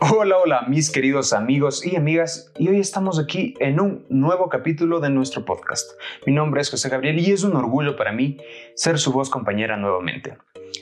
Hola, 0.00 0.36
hola, 0.36 0.66
mis 0.68 0.90
queridos 0.90 1.32
amigos 1.32 1.84
y 1.84 1.96
amigas, 1.96 2.52
y 2.58 2.68
hoy 2.68 2.78
estamos 2.78 3.18
aquí 3.18 3.54
en 3.58 3.80
un 3.80 4.04
nuevo 4.10 4.50
capítulo 4.50 5.00
de 5.00 5.08
nuestro 5.08 5.46
podcast. 5.46 5.92
Mi 6.26 6.32
nombre 6.34 6.60
es 6.60 6.70
José 6.70 6.90
Gabriel 6.90 7.18
y 7.18 7.32
es 7.32 7.42
un 7.42 7.56
orgullo 7.56 7.96
para 7.96 8.12
mí 8.12 8.36
ser 8.74 8.98
su 8.98 9.12
voz 9.12 9.30
compañera 9.30 9.78
nuevamente. 9.78 10.36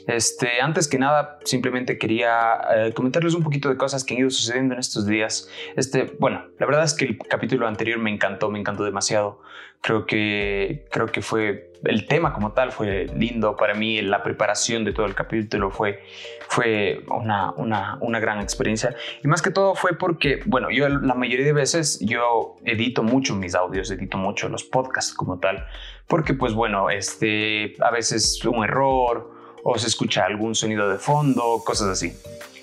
Este, 0.07 0.61
antes 0.61 0.87
que 0.87 0.97
nada, 0.97 1.39
simplemente 1.43 1.97
quería 1.97 2.59
eh, 2.73 2.93
comentarles 2.93 3.33
un 3.33 3.43
poquito 3.43 3.69
de 3.69 3.77
cosas 3.77 4.03
que 4.03 4.13
han 4.13 4.21
ido 4.21 4.29
sucediendo 4.29 4.73
en 4.73 4.79
estos 4.79 5.05
días. 5.05 5.49
Este, 5.75 6.15
bueno, 6.19 6.45
la 6.59 6.65
verdad 6.65 6.83
es 6.83 6.93
que 6.93 7.05
el 7.05 7.17
capítulo 7.17 7.67
anterior 7.67 7.99
me 7.99 8.11
encantó, 8.11 8.49
me 8.49 8.59
encantó 8.59 8.83
demasiado. 8.83 9.41
Creo 9.81 10.05
que, 10.05 10.85
creo 10.91 11.07
que 11.07 11.21
fue 11.21 11.71
el 11.83 12.07
tema 12.07 12.33
como 12.33 12.51
tal 12.53 12.71
fue 12.71 13.07
lindo 13.15 13.55
para 13.55 13.73
mí. 13.73 14.01
La 14.01 14.23
preparación 14.23 14.83
de 14.83 14.93
todo 14.93 15.05
el 15.05 15.15
capítulo 15.15 15.71
fue, 15.71 16.03
fue 16.47 17.03
una, 17.09 17.51
una, 17.51 17.97
una 18.01 18.19
gran 18.19 18.41
experiencia. 18.41 18.95
Y 19.23 19.27
más 19.27 19.41
que 19.41 19.51
todo 19.51 19.75
fue 19.75 19.97
porque, 19.97 20.41
bueno, 20.45 20.69
yo 20.71 20.87
la 20.89 21.13
mayoría 21.13 21.45
de 21.45 21.53
veces 21.53 21.99
yo 22.01 22.55
edito 22.65 23.03
mucho 23.03 23.35
mis 23.35 23.55
audios, 23.55 23.91
edito 23.91 24.17
mucho 24.17 24.49
los 24.49 24.63
podcasts 24.63 25.13
como 25.13 25.39
tal. 25.39 25.65
Porque, 26.07 26.33
pues 26.33 26.53
bueno, 26.53 26.89
este, 26.89 27.75
a 27.81 27.91
veces 27.91 28.43
un 28.45 28.63
error 28.63 29.36
o 29.63 29.77
se 29.77 29.87
escucha 29.87 30.25
algún 30.25 30.55
sonido 30.55 30.89
de 30.89 30.97
fondo, 30.97 31.61
cosas 31.65 31.89
así. 31.89 32.13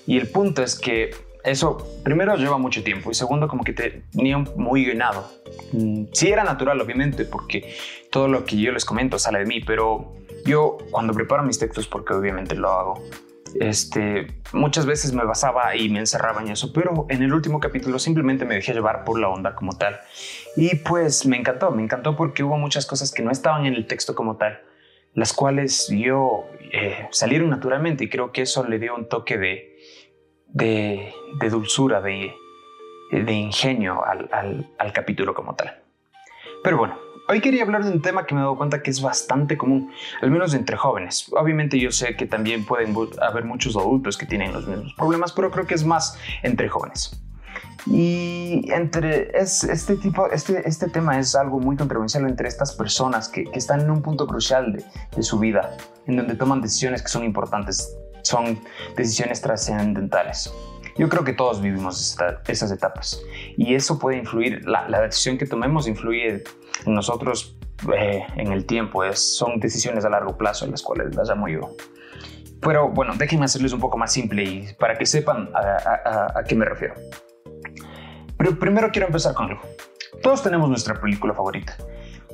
Y 0.07 0.17
el 0.17 0.27
punto 0.29 0.63
es 0.63 0.77
que 0.77 1.11
eso, 1.45 1.77
primero, 2.03 2.35
lleva 2.35 2.57
mucho 2.57 2.83
tiempo 2.83 3.11
y 3.11 3.13
segundo, 3.13 3.47
como 3.47 3.63
que 3.63 3.73
tenía 3.73 4.37
muy 4.39 4.83
ganado. 4.85 5.29
Mm, 5.73 6.05
sí 6.11 6.29
era 6.29 6.43
natural, 6.43 6.81
obviamente, 6.81 7.23
porque 7.25 7.75
todo 8.11 8.27
lo 8.27 8.45
que 8.45 8.57
yo 8.57 8.71
les 8.71 8.83
comento 8.83 9.19
sale 9.19 9.39
de 9.39 9.45
mí, 9.45 9.61
pero 9.61 10.13
yo 10.43 10.77
cuando 10.89 11.13
preparo 11.13 11.43
mis 11.43 11.59
textos, 11.59 11.87
porque 11.87 12.13
obviamente 12.13 12.55
lo 12.55 12.71
hago, 12.71 13.03
este, 13.59 14.41
muchas 14.53 14.87
veces 14.87 15.13
me 15.13 15.23
basaba 15.23 15.75
y 15.75 15.87
me 15.87 15.99
encerraba 15.99 16.41
en 16.41 16.49
eso, 16.49 16.73
pero 16.73 17.05
en 17.09 17.21
el 17.21 17.31
último 17.31 17.59
capítulo 17.59 17.99
simplemente 17.99 18.43
me 18.43 18.55
dejé 18.55 18.73
llevar 18.73 19.03
por 19.03 19.19
la 19.19 19.29
onda 19.29 19.53
como 19.53 19.77
tal. 19.77 19.99
Y 20.55 20.75
pues 20.77 21.27
me 21.27 21.37
encantó, 21.37 21.69
me 21.69 21.83
encantó 21.83 22.15
porque 22.15 22.43
hubo 22.43 22.57
muchas 22.57 22.87
cosas 22.87 23.11
que 23.11 23.21
no 23.21 23.31
estaban 23.31 23.67
en 23.67 23.75
el 23.75 23.85
texto 23.85 24.15
como 24.15 24.35
tal 24.37 24.59
las 25.15 25.33
cuales 25.33 25.87
yo 25.89 26.45
eh, 26.71 27.07
salieron 27.11 27.49
naturalmente 27.49 28.03
y 28.03 28.09
creo 28.09 28.31
que 28.31 28.43
eso 28.43 28.67
le 28.67 28.77
dio 28.79 28.93
un 28.93 29.07
toque 29.07 29.37
de, 29.37 29.77
de, 30.49 31.49
dulzura, 31.49 32.01
de, 32.01 32.33
de 33.11 33.33
ingenio 33.33 34.03
al, 34.05 34.29
al, 34.77 34.93
capítulo 34.93 35.33
como 35.33 35.55
tal. 35.55 35.81
Pero 36.63 36.77
bueno, 36.77 36.97
hoy 37.29 37.39
quería 37.39 37.63
hablar 37.63 37.85
de 37.85 37.91
un 37.91 38.01
tema 38.01 38.25
que 38.25 38.35
me 38.35 38.41
he 38.41 38.43
dado 38.43 38.57
cuenta 38.57 38.83
que 38.83 38.91
es 38.91 39.01
bastante 39.01 39.57
común, 39.57 39.91
al 40.21 40.31
menos 40.31 40.53
entre 40.53 40.75
jóvenes. 40.75 41.31
Obviamente 41.31 41.79
yo 41.79 41.91
sé 41.91 42.17
que 42.17 42.25
también 42.25 42.65
pueden 42.65 42.93
haber 43.21 43.45
muchos 43.45 43.77
adultos 43.77 44.17
que 44.17 44.25
tienen 44.25 44.51
los 44.51 44.67
mismos 44.67 44.93
problemas, 44.95 45.31
pero 45.31 45.49
creo 45.49 45.65
que 45.65 45.75
es 45.75 45.85
más 45.85 46.19
entre 46.43 46.67
jóvenes. 46.67 47.21
Y 47.85 48.71
entre 48.71 49.37
es, 49.37 49.63
este, 49.63 49.95
tipo, 49.95 50.27
este, 50.31 50.67
este 50.67 50.89
tema 50.89 51.19
es 51.19 51.35
algo 51.35 51.59
muy 51.59 51.75
controversial 51.75 52.27
entre 52.27 52.47
estas 52.47 52.73
personas 52.73 53.29
que, 53.29 53.43
que 53.43 53.59
están 53.59 53.81
en 53.81 53.91
un 53.91 54.01
punto 54.01 54.25
crucial 54.25 54.73
de, 54.73 54.83
de, 55.15 55.23
su 55.23 55.37
vida, 55.37 55.77
en 56.07 56.17
donde 56.17 56.35
toman 56.35 56.61
decisiones 56.61 57.03
que 57.03 57.09
son 57.09 57.23
importantes, 57.23 57.95
son 58.23 58.59
decisiones 58.95 59.39
trascendentales. 59.41 60.51
Yo 60.97 61.09
creo 61.09 61.23
que 61.23 61.33
todos 61.33 61.61
vivimos 61.61 62.17
esas 62.47 62.71
etapas 62.71 63.21
y 63.57 63.75
eso 63.75 63.99
puede 63.99 64.17
influir, 64.17 64.65
la, 64.65 64.87
la, 64.87 65.01
decisión 65.01 65.37
que 65.37 65.45
tomemos 65.45 65.87
influye 65.87 66.43
en 66.85 66.93
nosotros 66.93 67.57
eh, 67.93 68.25
en 68.37 68.53
el 68.53 68.65
tiempo, 68.65 69.03
es, 69.03 69.35
son 69.37 69.59
decisiones 69.59 70.05
a 70.05 70.09
largo 70.09 70.37
plazo 70.37 70.65
en 70.65 70.71
las 70.71 70.81
cuales 70.81 71.13
las 71.13 71.27
llamo 71.27 71.49
yo. 71.49 71.75
Pero 72.61 72.89
bueno, 72.89 73.13
déjenme 73.17 73.45
hacerles 73.45 73.73
un 73.73 73.79
poco 73.81 73.97
más 73.97 74.11
simple 74.11 74.43
y 74.43 74.73
para 74.79 74.97
que 74.97 75.05
sepan 75.05 75.49
a, 75.53 75.59
a, 75.59 76.39
a 76.39 76.43
qué 76.45 76.55
me 76.55 76.65
refiero. 76.65 76.95
Pero 78.37 78.59
primero 78.59 78.89
quiero 78.91 79.07
empezar 79.07 79.33
con 79.33 79.49
algo. 79.49 79.61
Todos 80.21 80.43
tenemos 80.43 80.69
nuestra 80.69 80.99
película 80.99 81.33
favorita. 81.33 81.77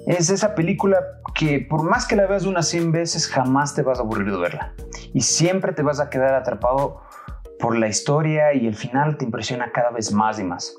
Es 0.08 0.30
esa 0.30 0.56
película 0.56 0.98
que 1.36 1.60
por 1.60 1.84
más 1.84 2.08
que 2.08 2.16
la 2.16 2.26
veas 2.26 2.46
unas 2.46 2.68
100 2.70 2.92
veces 2.92 3.28
jamás 3.28 3.76
te 3.76 3.84
vas 3.84 4.00
a 4.00 4.02
aburrir 4.02 4.32
de 4.32 4.38
verla. 4.38 4.74
Y 5.14 5.22
siempre 5.22 5.74
te 5.74 5.84
vas 5.84 6.00
a 6.00 6.10
quedar 6.10 6.34
atrapado 6.34 7.02
por 7.60 7.78
la 7.78 7.88
historia 7.88 8.54
y 8.54 8.66
el 8.66 8.76
final 8.76 9.18
te 9.18 9.26
impresiona 9.26 9.72
cada 9.72 9.92
vez 9.92 10.12
más 10.12 10.40
y 10.40 10.44
más. 10.44 10.76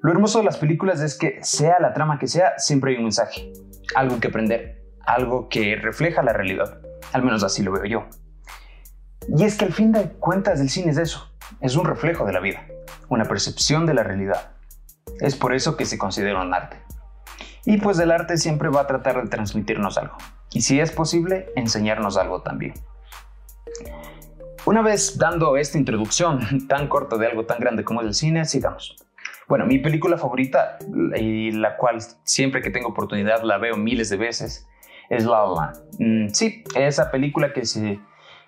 Lo 0.00 0.10
hermoso 0.10 0.38
de 0.38 0.44
las 0.44 0.56
películas 0.56 1.00
es 1.00 1.18
que 1.18 1.38
sea 1.42 1.78
la 1.80 1.92
trama 1.92 2.18
que 2.18 2.28
sea, 2.28 2.58
siempre 2.58 2.92
hay 2.92 2.96
un 2.96 3.04
mensaje, 3.04 3.52
algo 3.94 4.20
que 4.20 4.28
aprender, 4.28 4.84
algo 5.00 5.48
que 5.48 5.76
refleja 5.76 6.22
la 6.22 6.32
realidad. 6.32 6.80
Al 7.12 7.22
menos 7.22 7.42
así 7.42 7.62
lo 7.62 7.72
veo 7.72 7.84
yo. 7.84 8.06
Y 9.28 9.44
es 9.44 9.56
que 9.56 9.64
al 9.64 9.72
fin 9.72 9.92
de 9.92 10.12
cuentas 10.12 10.60
el 10.60 10.70
cine 10.70 10.92
es 10.92 10.98
eso, 10.98 11.34
es 11.60 11.76
un 11.76 11.84
reflejo 11.84 12.24
de 12.24 12.32
la 12.32 12.40
vida 12.40 12.66
una 13.08 13.24
percepción 13.24 13.86
de 13.86 13.94
la 13.94 14.02
realidad. 14.02 14.52
Es 15.20 15.36
por 15.36 15.54
eso 15.54 15.76
que 15.76 15.84
se 15.84 15.98
considera 15.98 16.42
un 16.42 16.52
arte. 16.52 16.78
Y 17.64 17.78
pues 17.78 17.98
el 17.98 18.10
arte 18.10 18.36
siempre 18.36 18.68
va 18.68 18.82
a 18.82 18.86
tratar 18.86 19.22
de 19.22 19.28
transmitirnos 19.28 19.98
algo. 19.98 20.16
Y 20.52 20.62
si 20.62 20.80
es 20.80 20.92
posible, 20.92 21.50
enseñarnos 21.56 22.16
algo 22.16 22.42
también. 22.42 22.74
Una 24.64 24.82
vez 24.82 25.18
dando 25.18 25.56
esta 25.56 25.78
introducción 25.78 26.66
tan 26.68 26.88
corta 26.88 27.16
de 27.16 27.26
algo 27.26 27.44
tan 27.44 27.58
grande 27.58 27.84
como 27.84 28.00
es 28.00 28.06
el 28.06 28.14
cine, 28.14 28.44
sigamos. 28.44 28.96
Bueno, 29.48 29.64
mi 29.64 29.78
película 29.78 30.18
favorita 30.18 30.78
y 31.16 31.52
la 31.52 31.76
cual 31.76 31.98
siempre 32.24 32.62
que 32.62 32.70
tengo 32.70 32.88
oportunidad 32.88 33.42
la 33.42 33.58
veo 33.58 33.76
miles 33.76 34.10
de 34.10 34.16
veces 34.16 34.66
es 35.08 35.24
La 35.24 35.46
La. 35.46 35.72
Mm, 35.98 36.28
sí, 36.30 36.64
esa 36.74 37.12
película 37.12 37.52
que 37.52 37.64
se 37.64 38.00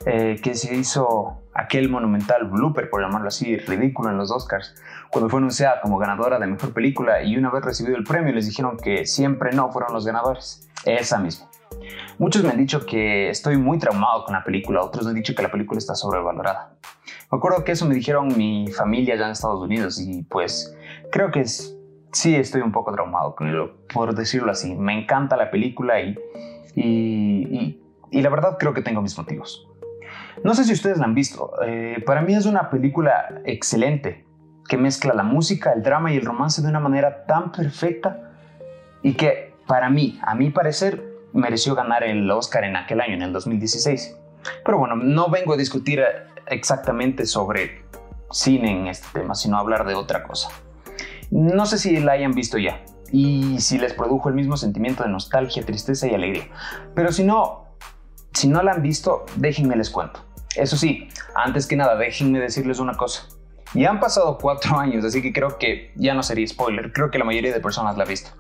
eh, 0.07 0.41
que 0.43 0.55
se 0.55 0.77
hizo 0.77 1.43
aquel 1.59 1.89
monumental 1.89 2.45
blooper, 2.45 2.89
por 2.89 3.03
llamarlo 3.03 3.29
así, 3.29 3.57
ridículo 3.57 4.11
en 4.11 4.17
los 4.17 4.31
Oscars, 4.31 4.77
cuando 5.11 5.29
fue 5.29 5.39
anunciada 5.39 5.81
como 5.81 5.99
ganadora 5.99 6.39
de 6.39 6.47
mejor 6.47 6.73
película 6.73 7.23
y 7.23 7.37
una 7.37 7.51
vez 7.51 7.65
recibido 7.65 7.97
el 7.97 8.05
premio 8.05 8.33
les 8.33 8.47
dijeron 8.47 8.77
que 8.77 9.05
siempre 9.07 9.53
no 9.53 9.71
fueron 9.73 9.93
los 9.93 10.07
ganadores. 10.07 10.69
Esa 10.85 11.19
misma. 11.19 11.49
Muchos 12.19 12.45
me 12.45 12.51
han 12.51 12.59
dicho 12.59 12.87
que 12.87 13.29
estoy 13.29 13.57
muy 13.57 13.79
traumado 13.79 14.25
con 14.25 14.35
la 14.35 14.45
película, 14.45 14.81
otros 14.83 15.05
me 15.05 15.11
han 15.11 15.17
dicho 15.17 15.35
que 15.35 15.43
la 15.43 15.51
película 15.51 15.79
está 15.79 15.97
sobrevalorada. 15.97 16.77
Me 17.31 17.39
acuerdo 17.39 17.65
que 17.65 17.73
eso 17.73 17.87
me 17.87 17.95
dijeron 17.97 18.29
mi 18.37 18.69
familia 18.69 19.15
allá 19.15 19.27
en 19.27 19.33
Estados 19.33 19.61
Unidos 19.61 20.01
y 20.01 20.23
pues 20.23 20.77
creo 21.11 21.33
que 21.33 21.45
sí 21.45 22.37
estoy 22.37 22.61
un 22.61 22.71
poco 22.71 22.93
traumado 22.93 23.35
con 23.35 23.49
ello, 23.49 23.75
por 23.93 24.15
decirlo 24.15 24.53
así. 24.53 24.77
Me 24.77 24.97
encanta 24.97 25.37
la 25.37 25.51
película 25.51 26.01
y, 26.01 26.17
y, 26.77 27.81
y 28.13 28.23
la 28.23 28.31
verdad 28.31 28.57
creo 28.59 28.73
que 28.73 28.83
tengo 28.83 29.03
mis 29.03 29.19
motivos. 29.19 29.68
No 30.45 30.55
sé 30.55 30.65
si 30.65 30.73
ustedes 30.73 30.99
la 30.99 31.05
han 31.05 31.15
visto. 31.15 31.53
Eh, 31.65 32.03
para 32.07 32.23
mí 32.23 32.35
es 32.35 32.47
una 32.47 32.71
película 32.71 33.41
excelente 33.45 34.25
que 34.69 34.77
mezcla 34.77 35.15
la 35.15 35.23
música, 35.23 35.73
el 35.73 35.83
drama 35.83 36.13
y 36.13 36.17
el 36.17 36.25
romance 36.25 36.63
de 36.63 36.69
una 36.69 36.81
manera 36.81 37.25
tan 37.27 37.53
perfecta 37.53 38.33
y 39.03 39.15
que 39.15 39.55
para 39.67 39.91
mí, 39.91 40.19
a 40.23 40.35
mi 40.35 40.51
parecer, 40.51 41.05
mereció 41.33 41.75
ganar 41.75 42.05
el 42.05 42.31
Oscar 42.31 42.65
en 42.65 42.77
aquel 42.77 43.01
año, 43.01 43.15
en 43.15 43.23
el 43.23 43.33
2016. 43.33 44.17
Pero 44.65 44.79
bueno, 44.79 44.97
no 44.97 45.31
vengo 45.31 45.55
a 45.55 45.57
discutir 45.57 46.03
exactamente 46.47 47.27
sobre 47.27 47.83
cine 48.31 48.71
en 48.71 48.87
este 48.89 49.07
tema, 49.21 49.35
sino 49.35 49.59
hablar 49.59 49.87
de 49.87 49.95
otra 49.95 50.23
cosa. 50.25 50.49
No 51.31 51.67
sé 51.67 51.79
si 51.79 51.99
la 52.01 52.13
hayan 52.13 52.33
visto 52.33 52.59
ya 52.59 52.83
y 53.11 53.61
si 53.61 53.79
les 53.79 53.95
produjo 53.95 54.29
el 54.29 54.35
mismo 54.35 54.57
sentimiento 54.57 55.03
de 55.03 55.11
nostalgia, 55.11 55.65
tristeza 55.65 56.07
y 56.07 56.15
alegría. 56.15 56.49
Pero 56.95 57.13
si 57.13 57.25
no, 57.25 57.67
si 58.33 58.49
no 58.49 58.63
la 58.63 58.73
han 58.73 58.83
visto, 58.83 59.25
déjenme 59.37 59.77
les 59.77 59.91
cuento. 59.91 60.21
Eso 60.57 60.77
sí, 60.77 61.09
antes 61.35 61.67
que 61.67 61.77
nada, 61.77 61.97
déjenme 61.97 62.41
decirles 62.41 62.79
una 62.79 62.95
cosa. 62.95 63.29
Ya 63.75 63.91
han 63.91 64.01
pasado 64.01 64.39
cuatro 64.39 64.79
años, 64.79 65.05
así 65.05 65.21
que 65.21 65.33
creo 65.33 65.59
que 65.59 65.93
ya 65.97 66.15
no 66.15 66.23
sería 66.23 66.47
spoiler. 66.47 66.93
Creo 66.93 67.11
que 67.11 67.19
la 67.19 67.25
mayoría 67.25 67.53
de 67.53 67.61
personas 67.61 67.97
la 67.97 68.05
ha 68.05 68.07
visto. 68.07 68.31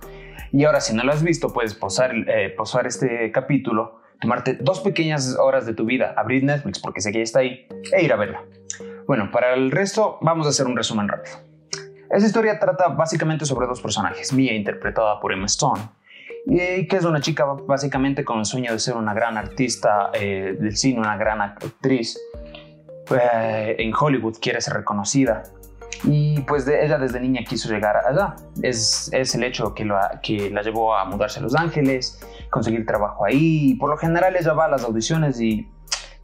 Y 0.53 0.65
ahora, 0.65 0.81
si 0.81 0.95
no 0.95 1.05
la 1.05 1.13
has 1.13 1.23
visto, 1.23 1.53
puedes 1.53 1.75
posar 1.75 2.13
eh, 2.15 2.57
este 2.87 3.31
capítulo, 3.33 4.01
tomarte 4.21 4.55
dos 4.55 4.81
pequeñas 4.81 5.37
horas 5.39 5.67
de 5.67 5.75
tu 5.75 5.85
vida, 5.85 6.15
abrir 6.17 6.43
Netflix 6.43 6.79
porque 6.79 7.01
sé 7.01 7.13
que 7.13 7.19
ya 7.19 7.25
está 7.25 7.41
ahí, 7.41 7.67
e 7.93 8.03
ir 8.03 8.13
a 8.13 8.17
verla. 8.17 8.43
Bueno, 9.07 9.31
para 9.31 9.55
el 9.55 9.71
resto, 9.71 10.19
vamos 10.23 10.47
a 10.47 10.51
hacer 10.51 10.67
un 10.67 10.77
resumen 10.77 11.09
rápido. 11.09 11.37
Esta 12.11 12.27
historia 12.27 12.59
trata 12.59 12.88
básicamente 12.88 13.44
sobre 13.44 13.67
dos 13.67 13.82
personajes, 13.82 14.32
Mia 14.32 14.55
interpretada 14.55 15.21
por 15.21 15.32
Emma 15.32 15.47
Stone 15.47 15.82
y 16.46 16.87
que 16.87 16.96
es 16.96 17.05
una 17.05 17.20
chica 17.20 17.44
básicamente 17.44 18.25
con 18.25 18.38
el 18.38 18.44
sueño 18.44 18.73
de 18.73 18.79
ser 18.79 18.96
una 18.96 19.14
gran 19.14 19.37
artista 19.37 20.11
eh, 20.14 20.56
del 20.58 20.76
cine, 20.76 21.00
una 21.00 21.17
gran 21.17 21.40
actriz. 21.40 22.19
Eh, 23.11 23.76
en 23.79 23.93
Hollywood 23.99 24.37
quiere 24.40 24.61
ser 24.61 24.75
reconocida 24.75 25.43
y 26.05 26.40
pues 26.43 26.64
de, 26.64 26.85
ella 26.85 26.99
desde 26.99 27.20
niña 27.20 27.43
quiso 27.46 27.69
llegar 27.69 27.96
allá. 27.96 28.37
Es, 28.62 29.11
es 29.12 29.35
el 29.35 29.44
hecho 29.44 29.75
que, 29.75 29.85
lo, 29.85 29.99
que 30.23 30.50
la 30.50 30.62
llevó 30.62 30.94
a 30.94 31.05
mudarse 31.05 31.40
a 31.40 31.43
Los 31.43 31.55
Ángeles, 31.55 32.20
conseguir 32.50 32.87
trabajo 32.87 33.25
ahí. 33.25 33.75
Por 33.75 33.91
lo 33.91 33.96
general 33.96 34.37
ella 34.37 34.52
va 34.52 34.67
a 34.67 34.69
las 34.69 34.84
audiciones 34.84 35.41
y 35.41 35.69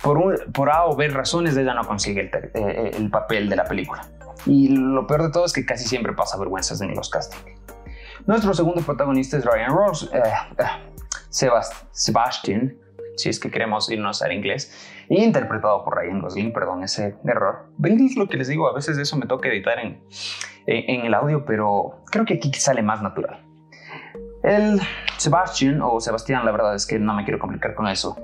por, 0.02 0.19
un, 0.19 0.37
por 0.52 0.70
A 0.70 0.84
o 0.84 0.96
B 0.96 1.08
razones 1.08 1.56
ella 1.56 1.75
no 1.75 1.84
consigue 1.87 2.31
el, 2.32 2.50
eh, 2.55 2.90
el 2.94 3.10
papel 3.10 3.49
de 3.49 3.56
la 3.56 3.64
película. 3.64 4.06
Y 4.46 4.69
lo 4.69 5.06
peor 5.06 5.25
de 5.25 5.31
todo 5.31 5.46
es 5.46 5.52
que 5.52 5.64
casi 5.64 5.87
siempre 5.87 6.12
pasa 6.12 6.37
vergüenzas 6.38 6.81
en 6.81 6.94
los 6.94 7.08
castings. 7.08 7.54
Nuestro 8.26 8.55
segundo 8.55 8.82
protagonista 8.82 9.37
es 9.37 9.44
Ryan 9.44 9.70
Rose, 9.70 10.06
eh, 10.12 10.22
eh, 10.58 11.49
Sebastian, 11.93 12.76
si 13.16 13.28
es 13.28 13.38
que 13.38 13.50
queremos 13.50 13.90
irnos 13.90 14.22
al 14.22 14.32
inglés, 14.32 14.72
interpretado 15.08 15.84
por 15.84 15.96
Ryan 15.96 16.20
Gosling, 16.20 16.52
perdón 16.52 16.82
ese 16.82 17.16
error. 17.25 17.66
Ven, 17.78 17.99
lo 18.16 18.28
que 18.28 18.37
les 18.37 18.49
digo, 18.49 18.69
a 18.69 18.75
veces 18.75 18.99
eso 18.99 19.16
me 19.16 19.26
toca 19.26 19.49
editar 19.49 19.78
en, 19.78 20.00
en, 20.66 21.05
el 21.05 21.14
audio, 21.14 21.44
pero 21.44 22.02
creo 22.11 22.25
que 22.25 22.34
aquí 22.34 22.52
sale 22.55 22.82
más 22.82 23.02
natural. 23.02 23.44
El 24.43 24.81
Sebastian, 25.17 25.81
o 25.82 26.00
Sebastián, 26.00 26.44
la 26.44 26.52
verdad 26.52 26.75
es 26.75 26.87
que 26.87 26.99
no 26.99 27.14
me 27.14 27.25
quiero 27.25 27.38
complicar 27.38 27.75
con 27.75 27.88
eso, 27.88 28.17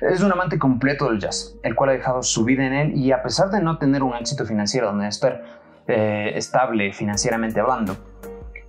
es 0.00 0.20
un 0.20 0.30
amante 0.30 0.58
completo 0.58 1.08
del 1.08 1.18
jazz, 1.18 1.56
el 1.62 1.74
cual 1.74 1.90
ha 1.90 1.92
dejado 1.94 2.22
su 2.22 2.44
vida 2.44 2.66
en 2.66 2.72
él 2.74 2.92
y 2.94 3.12
a 3.12 3.22
pesar 3.22 3.50
de 3.50 3.60
no 3.62 3.78
tener 3.78 4.02
un 4.02 4.14
éxito 4.14 4.44
financiero 4.44 4.88
donde 4.88 5.08
estar 5.08 5.42
eh, 5.88 6.32
estable 6.34 6.92
financieramente 6.92 7.58
hablando, 7.60 7.96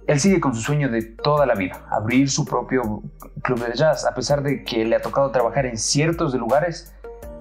él 0.08 0.20
sigue 0.20 0.40
con 0.40 0.54
su 0.54 0.62
sueño 0.62 0.90
de 0.90 1.02
toda 1.02 1.46
la 1.46 1.56
vida, 1.56 1.86
abrir 1.90 2.30
su 2.30 2.46
propio 2.46 3.02
club 3.42 3.66
de 3.66 3.74
jazz, 3.74 4.06
a 4.06 4.14
pesar 4.14 4.44
de 4.44 4.64
que 4.64 4.86
le 4.86 4.96
ha 4.96 5.02
tocado 5.02 5.32
trabajar 5.32 5.66
en 5.66 5.78
ciertos 5.78 6.34
lugares 6.36 6.94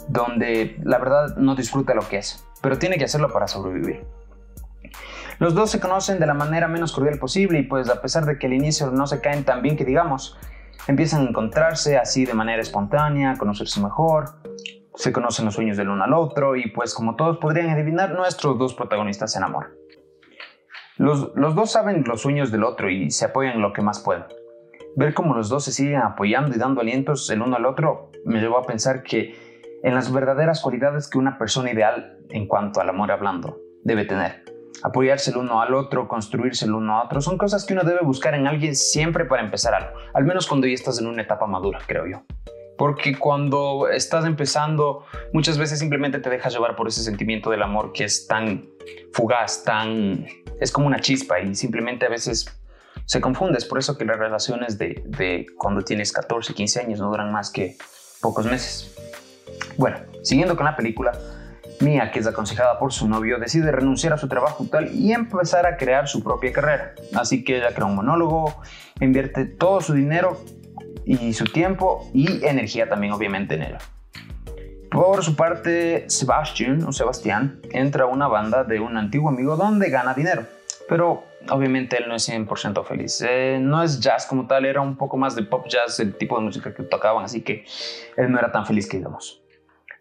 donde 0.08 0.76
la 0.82 0.98
verdad 0.98 1.36
no 1.36 1.54
disfruta 1.54 1.94
lo 1.94 2.06
que 2.08 2.18
es, 2.18 2.44
pero 2.60 2.78
tiene 2.78 2.98
que 2.98 3.04
hacerlo 3.04 3.32
para 3.32 3.48
sobrevivir. 3.48 4.04
Los 5.38 5.54
dos 5.54 5.70
se 5.70 5.80
conocen 5.80 6.20
de 6.20 6.26
la 6.26 6.34
manera 6.34 6.68
menos 6.68 6.92
cordial 6.92 7.18
posible 7.18 7.58
y 7.58 7.62
pues 7.64 7.88
a 7.88 8.00
pesar 8.00 8.26
de 8.26 8.38
que 8.38 8.46
al 8.46 8.52
inicio 8.52 8.90
no 8.90 9.06
se 9.06 9.20
caen 9.20 9.44
tan 9.44 9.62
bien 9.62 9.76
que 9.76 9.84
digamos, 9.84 10.38
empiezan 10.86 11.26
a 11.26 11.30
encontrarse 11.30 11.98
así 11.98 12.24
de 12.24 12.34
manera 12.34 12.62
espontánea, 12.62 13.36
conocerse 13.38 13.80
mejor, 13.80 14.40
se 14.94 15.12
conocen 15.12 15.46
los 15.46 15.54
sueños 15.54 15.76
del 15.76 15.88
uno 15.88 16.04
al 16.04 16.12
otro 16.12 16.54
y 16.54 16.70
pues 16.70 16.94
como 16.94 17.16
todos 17.16 17.38
podrían 17.38 17.70
adivinar, 17.70 18.12
nuestros 18.12 18.58
dos 18.58 18.74
protagonistas 18.74 19.32
se 19.32 19.38
enamoran. 19.38 19.81
Los, 20.98 21.32
los 21.34 21.54
dos 21.54 21.72
saben 21.72 22.04
los 22.06 22.20
sueños 22.20 22.50
del 22.50 22.64
otro 22.64 22.90
y 22.90 23.10
se 23.10 23.24
apoyan 23.24 23.62
lo 23.62 23.72
que 23.72 23.82
más 23.82 24.00
pueden. 24.00 24.24
Ver 24.94 25.14
cómo 25.14 25.34
los 25.34 25.48
dos 25.48 25.64
se 25.64 25.72
siguen 25.72 26.02
apoyando 26.02 26.54
y 26.54 26.58
dando 26.58 26.80
alientos 26.82 27.30
el 27.30 27.40
uno 27.40 27.56
al 27.56 27.64
otro 27.64 28.10
me 28.24 28.40
llevó 28.40 28.58
a 28.58 28.66
pensar 28.66 29.02
que 29.02 29.34
en 29.82 29.94
las 29.94 30.12
verdaderas 30.12 30.60
cualidades 30.60 31.08
que 31.08 31.18
una 31.18 31.38
persona 31.38 31.72
ideal 31.72 32.18
en 32.30 32.46
cuanto 32.46 32.80
al 32.80 32.88
amor 32.88 33.10
hablando 33.10 33.58
debe 33.82 34.04
tener. 34.04 34.44
Apoyarse 34.84 35.30
el 35.30 35.38
uno 35.38 35.60
al 35.60 35.74
otro, 35.74 36.08
construirse 36.08 36.64
el 36.64 36.74
uno 36.74 36.98
a 36.98 37.04
otro, 37.04 37.20
son 37.20 37.38
cosas 37.38 37.64
que 37.64 37.72
uno 37.72 37.84
debe 37.84 38.00
buscar 38.02 38.34
en 38.34 38.46
alguien 38.46 38.74
siempre 38.74 39.24
para 39.24 39.42
empezar 39.42 39.74
algo, 39.74 39.90
al 40.14 40.24
menos 40.24 40.46
cuando 40.46 40.66
ya 40.66 40.74
estás 40.74 41.00
en 41.00 41.06
una 41.06 41.22
etapa 41.22 41.46
madura, 41.46 41.78
creo 41.86 42.06
yo. 42.06 42.22
Porque 42.78 43.16
cuando 43.16 43.88
estás 43.88 44.24
empezando, 44.24 45.04
muchas 45.32 45.56
veces 45.56 45.78
simplemente 45.78 46.18
te 46.18 46.30
dejas 46.30 46.52
llevar 46.52 46.74
por 46.74 46.88
ese 46.88 47.02
sentimiento 47.02 47.50
del 47.50 47.62
amor 47.62 47.92
que 47.92 48.04
es 48.04 48.26
tan 48.26 48.68
fugaz, 49.12 49.62
tan... 49.62 50.26
es 50.62 50.70
como 50.70 50.86
una 50.86 51.00
chispa 51.00 51.40
y 51.40 51.54
simplemente 51.54 52.06
a 52.06 52.08
veces 52.08 52.46
se 53.04 53.20
confunde. 53.20 53.58
Es 53.58 53.64
por 53.64 53.78
eso 53.78 53.98
que 53.98 54.04
las 54.04 54.18
relaciones 54.18 54.78
de, 54.78 55.02
de 55.06 55.46
cuando 55.58 55.82
tienes 55.82 56.12
14, 56.12 56.54
15 56.54 56.80
años 56.80 57.00
no 57.00 57.08
duran 57.08 57.32
más 57.32 57.50
que 57.50 57.76
pocos 58.20 58.46
meses. 58.46 58.94
Bueno, 59.76 59.98
siguiendo 60.22 60.56
con 60.56 60.66
la 60.66 60.76
película, 60.76 61.12
Mia, 61.80 62.12
que 62.12 62.20
es 62.20 62.26
aconsejada 62.26 62.78
por 62.78 62.92
su 62.92 63.08
novio, 63.08 63.38
decide 63.38 63.72
renunciar 63.72 64.12
a 64.12 64.18
su 64.18 64.28
trabajo 64.28 64.64
tal 64.70 64.94
y 64.94 65.12
empezar 65.12 65.66
a 65.66 65.76
crear 65.76 66.06
su 66.06 66.22
propia 66.22 66.52
carrera. 66.52 66.94
Así 67.14 67.42
que 67.42 67.58
ella 67.58 67.74
crea 67.74 67.86
un 67.86 67.96
monólogo, 67.96 68.62
invierte 69.00 69.46
todo 69.46 69.80
su 69.80 69.94
dinero 69.94 70.40
y 71.04 71.32
su 71.32 71.44
tiempo 71.44 72.08
y 72.14 72.44
energía 72.46 72.88
también 72.88 73.12
obviamente 73.12 73.56
en 73.56 73.62
él. 73.62 73.78
Por 74.92 75.24
su 75.24 75.34
parte, 75.34 76.04
Sebastian 76.10 77.60
entra 77.70 78.04
a 78.04 78.06
una 78.06 78.28
banda 78.28 78.62
de 78.62 78.78
un 78.78 78.98
antiguo 78.98 79.30
amigo 79.30 79.56
donde 79.56 79.88
gana 79.88 80.12
dinero, 80.12 80.44
pero 80.86 81.24
obviamente 81.48 81.96
él 81.96 82.08
no 82.08 82.14
es 82.14 82.28
100% 82.28 82.84
feliz. 82.84 83.24
Eh, 83.26 83.58
no 83.58 83.82
es 83.82 84.00
jazz 84.00 84.26
como 84.26 84.46
tal, 84.46 84.66
era 84.66 84.82
un 84.82 84.98
poco 84.98 85.16
más 85.16 85.34
de 85.34 85.44
pop 85.44 85.66
jazz, 85.66 85.98
el 86.00 86.14
tipo 86.14 86.36
de 86.38 86.44
música 86.44 86.74
que 86.74 86.82
tocaban, 86.82 87.24
así 87.24 87.40
que 87.40 87.64
él 88.18 88.30
no 88.30 88.38
era 88.38 88.52
tan 88.52 88.66
feliz 88.66 88.86
que 88.86 88.98
digamos. 88.98 89.42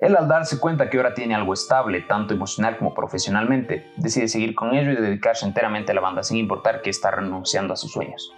Él 0.01 0.17
al 0.17 0.27
darse 0.27 0.59
cuenta 0.59 0.89
que 0.89 0.97
ahora 0.97 1.13
tiene 1.13 1.35
algo 1.35 1.53
estable, 1.53 2.01
tanto 2.01 2.33
emocional 2.33 2.77
como 2.77 2.93
profesionalmente, 2.93 3.93
decide 3.95 4.27
seguir 4.27 4.55
con 4.55 4.75
ello 4.75 4.91
y 4.91 4.95
dedicarse 4.95 5.45
enteramente 5.45 5.93
a 5.93 5.95
la 5.95 6.01
banda 6.01 6.21
sin 6.21 6.35
importar 6.35 6.81
que 6.81 6.89
está 6.89 7.11
renunciando 7.11 7.73
a 7.73 7.77
sus 7.77 7.93
sueños. 7.93 8.33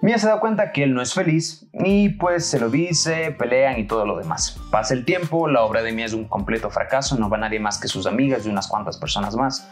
Mia 0.00 0.16
se 0.18 0.28
da 0.28 0.38
cuenta 0.38 0.70
que 0.70 0.84
él 0.84 0.94
no 0.94 1.02
es 1.02 1.12
feliz 1.12 1.66
y 1.72 2.10
pues 2.10 2.46
se 2.46 2.60
lo 2.60 2.70
dice, 2.70 3.34
pelean 3.36 3.78
y 3.78 3.86
todo 3.86 4.06
lo 4.06 4.16
demás. 4.16 4.58
Pasa 4.70 4.94
el 4.94 5.04
tiempo, 5.04 5.48
la 5.48 5.62
obra 5.62 5.82
de 5.82 5.92
Mia 5.92 6.06
es 6.06 6.12
un 6.12 6.26
completo 6.26 6.70
fracaso, 6.70 7.16
no 7.18 7.28
va 7.28 7.38
nadie 7.38 7.58
más 7.58 7.78
que 7.80 7.88
sus 7.88 8.06
amigas 8.06 8.46
y 8.46 8.48
unas 8.48 8.68
cuantas 8.68 8.96
personas 8.96 9.34
más. 9.34 9.68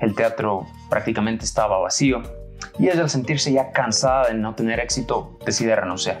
El 0.00 0.14
teatro 0.14 0.66
prácticamente 0.88 1.44
estaba 1.44 1.78
vacío 1.78 2.22
y 2.78 2.88
ella 2.88 3.02
al 3.02 3.10
sentirse 3.10 3.52
ya 3.52 3.72
cansada 3.72 4.28
de 4.28 4.34
no 4.34 4.54
tener 4.54 4.78
éxito 4.78 5.38
decide 5.44 5.74
renunciar. 5.74 6.20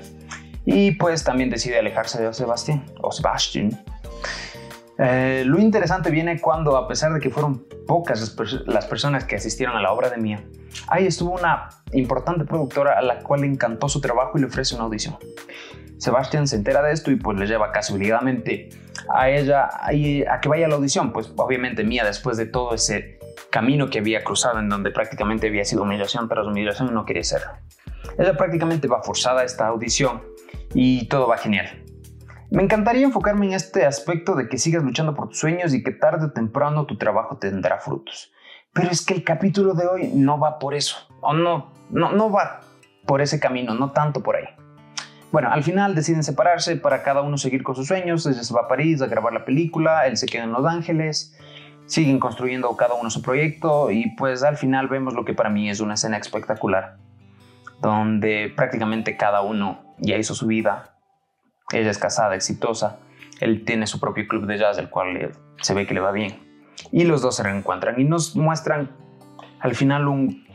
Y 0.64 0.92
pues 0.92 1.22
también 1.22 1.48
decide 1.48 1.78
alejarse 1.78 2.20
de 2.20 2.34
Sebastián, 2.34 2.84
o 3.00 3.12
Sebastian, 3.12 3.78
eh, 4.98 5.42
lo 5.44 5.58
interesante 5.58 6.10
viene 6.10 6.40
cuando, 6.40 6.76
a 6.76 6.88
pesar 6.88 7.12
de 7.12 7.20
que 7.20 7.30
fueron 7.30 7.66
pocas 7.86 8.36
las, 8.66 8.86
personas 8.86 9.24
que 9.24 9.36
asistieron 9.36 9.76
a 9.76 9.82
la 9.82 9.92
obra 9.92 10.08
de 10.08 10.16
Mía, 10.16 10.42
ahí 10.88 11.06
estuvo 11.06 11.32
una 11.32 11.68
importante 11.92 12.44
productora 12.44 12.98
a 12.98 13.02
la 13.02 13.18
cual 13.20 13.42
le 13.42 13.46
encantó 13.46 13.88
su 13.88 14.00
trabajo 14.00 14.38
y 14.38 14.40
le 14.40 14.46
ofrece 14.46 14.74
una 14.74 14.84
audición. 14.84 15.16
Sebastián 15.98 16.46
se 16.46 16.56
entera 16.56 16.82
de 16.82 16.92
esto 16.92 17.10
y 17.10 17.16
pues 17.16 17.38
le 17.38 17.46
lleva 17.46 17.72
casi 17.72 17.94
obligadamente 17.94 18.68
a 19.08 19.30
ella 19.30 19.64
a, 19.64 19.88
a 19.88 20.40
que 20.40 20.48
vaya 20.48 20.66
a 20.66 20.68
la 20.68 20.74
audición, 20.74 21.12
pues 21.12 21.32
obviamente 21.36 21.84
Mía 21.84 22.04
después 22.04 22.36
de 22.36 22.46
todo 22.46 22.74
ese 22.74 23.18
camino 23.50 23.88
que 23.88 24.00
había 24.00 24.22
cruzado 24.22 24.58
en 24.58 24.68
donde 24.68 24.90
prácticamente 24.90 25.46
había 25.46 25.64
sido 25.64 25.82
humillación, 25.82 26.28
su 26.28 26.40
humillación 26.42 26.92
no 26.92 27.04
quería 27.04 27.24
ser. 27.24 27.42
Ella 28.18 28.36
prácticamente 28.36 28.88
va 28.88 29.02
forzada 29.02 29.42
a 29.42 29.44
esta 29.44 29.66
audición 29.66 30.22
y 30.74 31.08
todo 31.08 31.28
va 31.28 31.38
genial. 31.38 31.82
Me 32.50 32.62
encantaría 32.62 33.04
enfocarme 33.04 33.46
en 33.46 33.54
este 33.54 33.84
aspecto 33.84 34.34
de 34.34 34.48
que 34.48 34.58
sigas 34.58 34.82
luchando 34.82 35.14
por 35.14 35.28
tus 35.28 35.38
sueños 35.38 35.74
y 35.74 35.82
que 35.82 35.90
tarde 35.90 36.26
o 36.26 36.32
temprano 36.32 36.86
tu 36.86 36.96
trabajo 36.96 37.38
tendrá 37.38 37.80
frutos. 37.80 38.32
Pero 38.76 38.90
es 38.90 39.04
que 39.04 39.14
el 39.14 39.24
capítulo 39.24 39.72
de 39.72 39.86
hoy 39.86 40.10
no 40.14 40.38
va 40.38 40.58
por 40.58 40.74
eso, 40.74 40.98
o 41.22 41.32
no, 41.32 41.72
no, 41.88 42.12
no 42.12 42.30
va 42.30 42.60
por 43.06 43.22
ese 43.22 43.40
camino, 43.40 43.74
no 43.74 43.90
tanto 43.92 44.22
por 44.22 44.36
ahí. 44.36 44.44
Bueno, 45.32 45.50
al 45.50 45.62
final 45.62 45.94
deciden 45.94 46.22
separarse 46.22 46.76
para 46.76 47.02
cada 47.02 47.22
uno 47.22 47.38
seguir 47.38 47.62
con 47.62 47.74
sus 47.74 47.88
sueños. 47.88 48.26
Ella 48.26 48.42
se 48.42 48.54
va 48.54 48.62
a 48.62 48.68
París 48.68 49.00
a 49.00 49.06
grabar 49.06 49.32
la 49.32 49.46
película, 49.46 50.06
él 50.06 50.18
se 50.18 50.26
queda 50.26 50.44
en 50.44 50.52
Los 50.52 50.66
Ángeles, 50.66 51.36
siguen 51.86 52.20
construyendo 52.20 52.76
cada 52.76 52.94
uno 52.94 53.08
su 53.10 53.22
proyecto 53.22 53.90
y 53.90 54.10
pues 54.16 54.42
al 54.42 54.58
final 54.58 54.88
vemos 54.88 55.14
lo 55.14 55.24
que 55.24 55.32
para 55.32 55.48
mí 55.48 55.70
es 55.70 55.80
una 55.80 55.94
escena 55.94 56.18
espectacular, 56.18 56.98
donde 57.80 58.52
prácticamente 58.54 59.16
cada 59.16 59.40
uno 59.40 59.94
ya 59.98 60.16
hizo 60.16 60.34
su 60.34 60.46
vida, 60.46 60.96
ella 61.72 61.90
es 61.90 61.98
casada, 61.98 62.34
exitosa. 62.34 62.98
Él 63.40 63.64
tiene 63.64 63.86
su 63.86 64.00
propio 64.00 64.26
club 64.28 64.46
de 64.46 64.58
jazz, 64.58 64.78
el 64.78 64.90
cual 64.90 65.32
se 65.60 65.74
ve 65.74 65.86
que 65.86 65.94
le 65.94 66.00
va 66.00 66.12
bien. 66.12 66.45
Y 66.92 67.04
los 67.04 67.22
dos 67.22 67.36
se 67.36 67.42
reencuentran 67.42 68.00
y 68.00 68.04
nos 68.04 68.36
muestran 68.36 68.90
al 69.60 69.74
final 69.74 70.08
un 70.08 70.46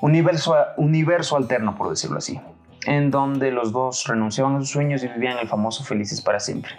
universo, 0.00 0.56
universo 0.76 1.36
alterno, 1.36 1.76
por 1.76 1.90
decirlo 1.90 2.18
así, 2.18 2.40
en 2.86 3.10
donde 3.10 3.50
los 3.50 3.72
dos 3.72 4.06
renunciaban 4.06 4.56
a 4.56 4.60
sus 4.60 4.70
sueños 4.70 5.02
y 5.02 5.08
vivían 5.08 5.38
el 5.38 5.48
famoso 5.48 5.84
felices 5.84 6.20
para 6.20 6.40
siempre. 6.40 6.72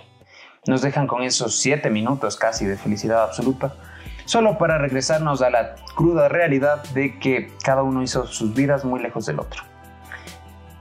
Nos 0.67 0.81
dejan 0.81 1.07
con 1.07 1.23
esos 1.23 1.57
siete 1.57 1.89
minutos 1.89 2.37
casi 2.37 2.65
de 2.65 2.77
felicidad 2.77 3.23
absoluta, 3.23 3.75
solo 4.25 4.57
para 4.57 4.77
regresarnos 4.77 5.41
a 5.41 5.49
la 5.49 5.75
cruda 5.95 6.27
realidad 6.27 6.83
de 6.93 7.19
que 7.19 7.51
cada 7.63 7.83
uno 7.83 8.01
hizo 8.01 8.25
sus 8.27 8.53
vidas 8.53 8.83
muy 8.83 8.99
lejos 8.99 9.25
del 9.25 9.39
otro. 9.39 9.63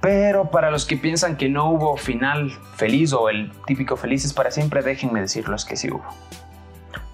Pero 0.01 0.51
para 0.51 0.71
los 0.71 0.85
que 0.85 0.99
piensan 0.99 1.37
que 1.37 1.49
no 1.49 1.71
hubo 1.71 1.97
final 1.97 2.51
feliz 2.77 3.15
o 3.15 3.31
el 3.31 3.51
típico 3.67 3.97
felices 3.97 4.35
para 4.35 4.51
siempre, 4.51 4.83
déjenme 4.83 5.21
decirles 5.23 5.65
que 5.65 5.77
sí 5.77 5.91
hubo. 5.91 6.05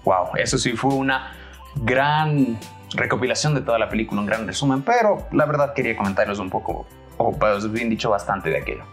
Wow, 0.05 0.35
eso 0.35 0.57
sí 0.57 0.71
fue 0.73 0.93
una 0.93 1.33
gran 1.75 2.57
recopilación 2.93 3.55
de 3.55 3.61
toda 3.61 3.79
la 3.79 3.89
película, 3.89 4.21
un 4.21 4.27
gran 4.27 4.47
resumen, 4.47 4.81
pero 4.81 5.27
la 5.31 5.45
verdad 5.45 5.73
quería 5.73 5.95
comentarles 5.95 6.39
un 6.39 6.49
poco, 6.49 6.85
o 7.17 7.31
pues 7.31 7.71
bien 7.71 7.89
dicho, 7.89 8.09
bastante 8.09 8.49
de 8.49 8.57
aquello. 8.57 8.83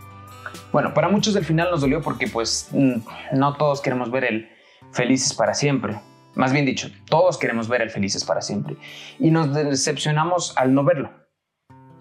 Bueno, 0.73 0.93
para 0.93 1.09
muchos 1.09 1.35
el 1.37 1.45
final 1.45 1.71
nos 1.71 1.81
dolió 1.81 2.03
porque 2.03 2.27
pues 2.27 2.69
mm, 2.73 2.99
no 3.33 3.55
todos 3.55 3.81
queremos 3.81 4.11
ver 4.11 4.25
el 4.25 4.49
felices 4.93 5.35
para 5.35 5.55
siempre. 5.55 5.99
Más 6.35 6.53
bien 6.53 6.67
dicho, 6.67 6.88
todos 7.09 7.38
queremos 7.38 7.69
ver 7.69 7.83
el 7.83 7.91
felices 7.91 8.25
para 8.25 8.43
siempre. 8.43 8.77
Y 9.19 9.31
nos 9.31 9.53
decepcionamos 9.53 10.55
al 10.57 10.75
no 10.75 10.85
verlo. 10.85 11.11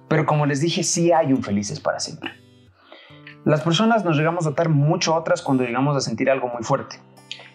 Pero 0.08 0.26
como 0.26 0.46
les 0.46 0.62
dije, 0.62 0.84
sí 0.84 1.12
hay 1.12 1.34
un 1.34 1.44
felices 1.44 1.80
para 1.80 2.00
siempre. 2.00 2.32
Las 3.46 3.62
personas 3.62 4.04
nos 4.04 4.18
llegamos 4.18 4.46
a 4.46 4.50
atar 4.50 4.70
mucho 4.70 5.14
a 5.14 5.20
otras 5.20 5.42
cuando 5.42 5.64
llegamos 5.64 5.96
a 5.96 6.02
sentir 6.02 6.30
algo 6.30 6.50
muy 6.50 6.64
fuerte. 6.64 6.98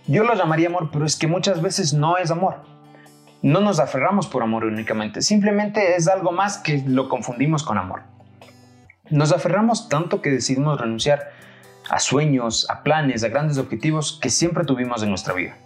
Yo 0.07 0.25
lo 0.25 0.35
llamaría 0.35 0.69
amor, 0.69 0.91
pero 0.93 1.05
es 1.05 1.17
que 1.17 1.27
muchas 1.27 1.63
veces 1.63 1.95
no 1.95 2.17
es 2.17 2.31
amor. 2.31 2.57
No 3.43 3.61
nos 3.61 3.81
aferramos 3.81 4.27
por 4.27 4.43
amor 4.43 4.65
únicamente, 4.65 5.21
simplemente 5.21 5.97
es 5.97 6.07
algo 6.07 6.31
más 6.31 6.59
que 6.59 6.83
lo 6.87 7.09
confundimos 7.09 7.65
con 7.65 7.77
amor. 7.77 8.03
Nos 9.11 9.33
aferramos 9.33 9.89
tanto 9.89 10.23
que 10.23 10.31
decidimos 10.31 10.81
renunciar 10.81 11.31
a 11.91 11.99
sueños, 11.99 12.69
a 12.71 12.83
planes, 12.83 13.25
a 13.25 13.29
grandes 13.29 13.59
objetivos 13.59 14.19
que 14.23 14.31
siempre 14.31 14.65
tuvimos 14.65 15.03
en 15.03 15.09
nuestra 15.09 15.35
vida. 15.35 15.57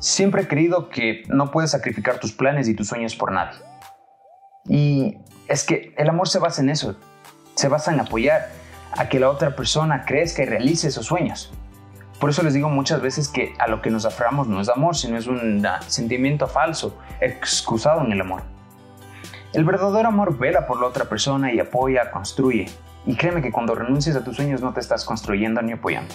Siempre 0.00 0.42
he 0.42 0.48
creído 0.48 0.88
que 0.88 1.22
no 1.28 1.52
puedes 1.52 1.70
sacrificar 1.70 2.18
tus 2.18 2.32
planes 2.32 2.68
y 2.68 2.74
tus 2.74 2.88
sueños 2.88 3.14
por 3.14 3.30
nadie. 3.30 3.58
Y 4.68 5.18
es 5.48 5.64
que 5.64 5.94
el 5.96 6.08
amor 6.08 6.28
se 6.28 6.40
basa 6.40 6.62
en 6.62 6.70
eso, 6.70 6.96
se 7.54 7.68
basa 7.68 7.92
en 7.92 8.00
apoyar 8.00 8.50
a 8.96 9.08
que 9.08 9.20
la 9.20 9.30
otra 9.30 9.54
persona 9.54 10.04
crezca 10.04 10.42
y 10.42 10.46
realice 10.46 10.88
esos 10.88 11.06
sueños. 11.06 11.52
Por 12.22 12.30
eso 12.30 12.44
les 12.44 12.54
digo 12.54 12.68
muchas 12.68 13.02
veces 13.02 13.26
que 13.26 13.56
a 13.58 13.66
lo 13.66 13.82
que 13.82 13.90
nos 13.90 14.04
aferramos 14.04 14.46
no 14.46 14.60
es 14.60 14.68
amor, 14.68 14.94
sino 14.94 15.16
es 15.18 15.26
un 15.26 15.66
sentimiento 15.88 16.46
falso, 16.46 16.96
excusado 17.20 18.00
en 18.02 18.12
el 18.12 18.20
amor. 18.20 18.44
El 19.52 19.64
verdadero 19.64 20.06
amor 20.06 20.38
vela 20.38 20.68
por 20.68 20.80
la 20.80 20.86
otra 20.86 21.06
persona 21.06 21.52
y 21.52 21.58
apoya, 21.58 22.12
construye. 22.12 22.70
Y 23.06 23.16
créeme 23.16 23.42
que 23.42 23.50
cuando 23.50 23.74
renuncias 23.74 24.14
a 24.14 24.22
tus 24.22 24.36
sueños 24.36 24.60
no 24.60 24.72
te 24.72 24.78
estás 24.78 25.04
construyendo 25.04 25.60
ni 25.62 25.72
apoyando. 25.72 26.14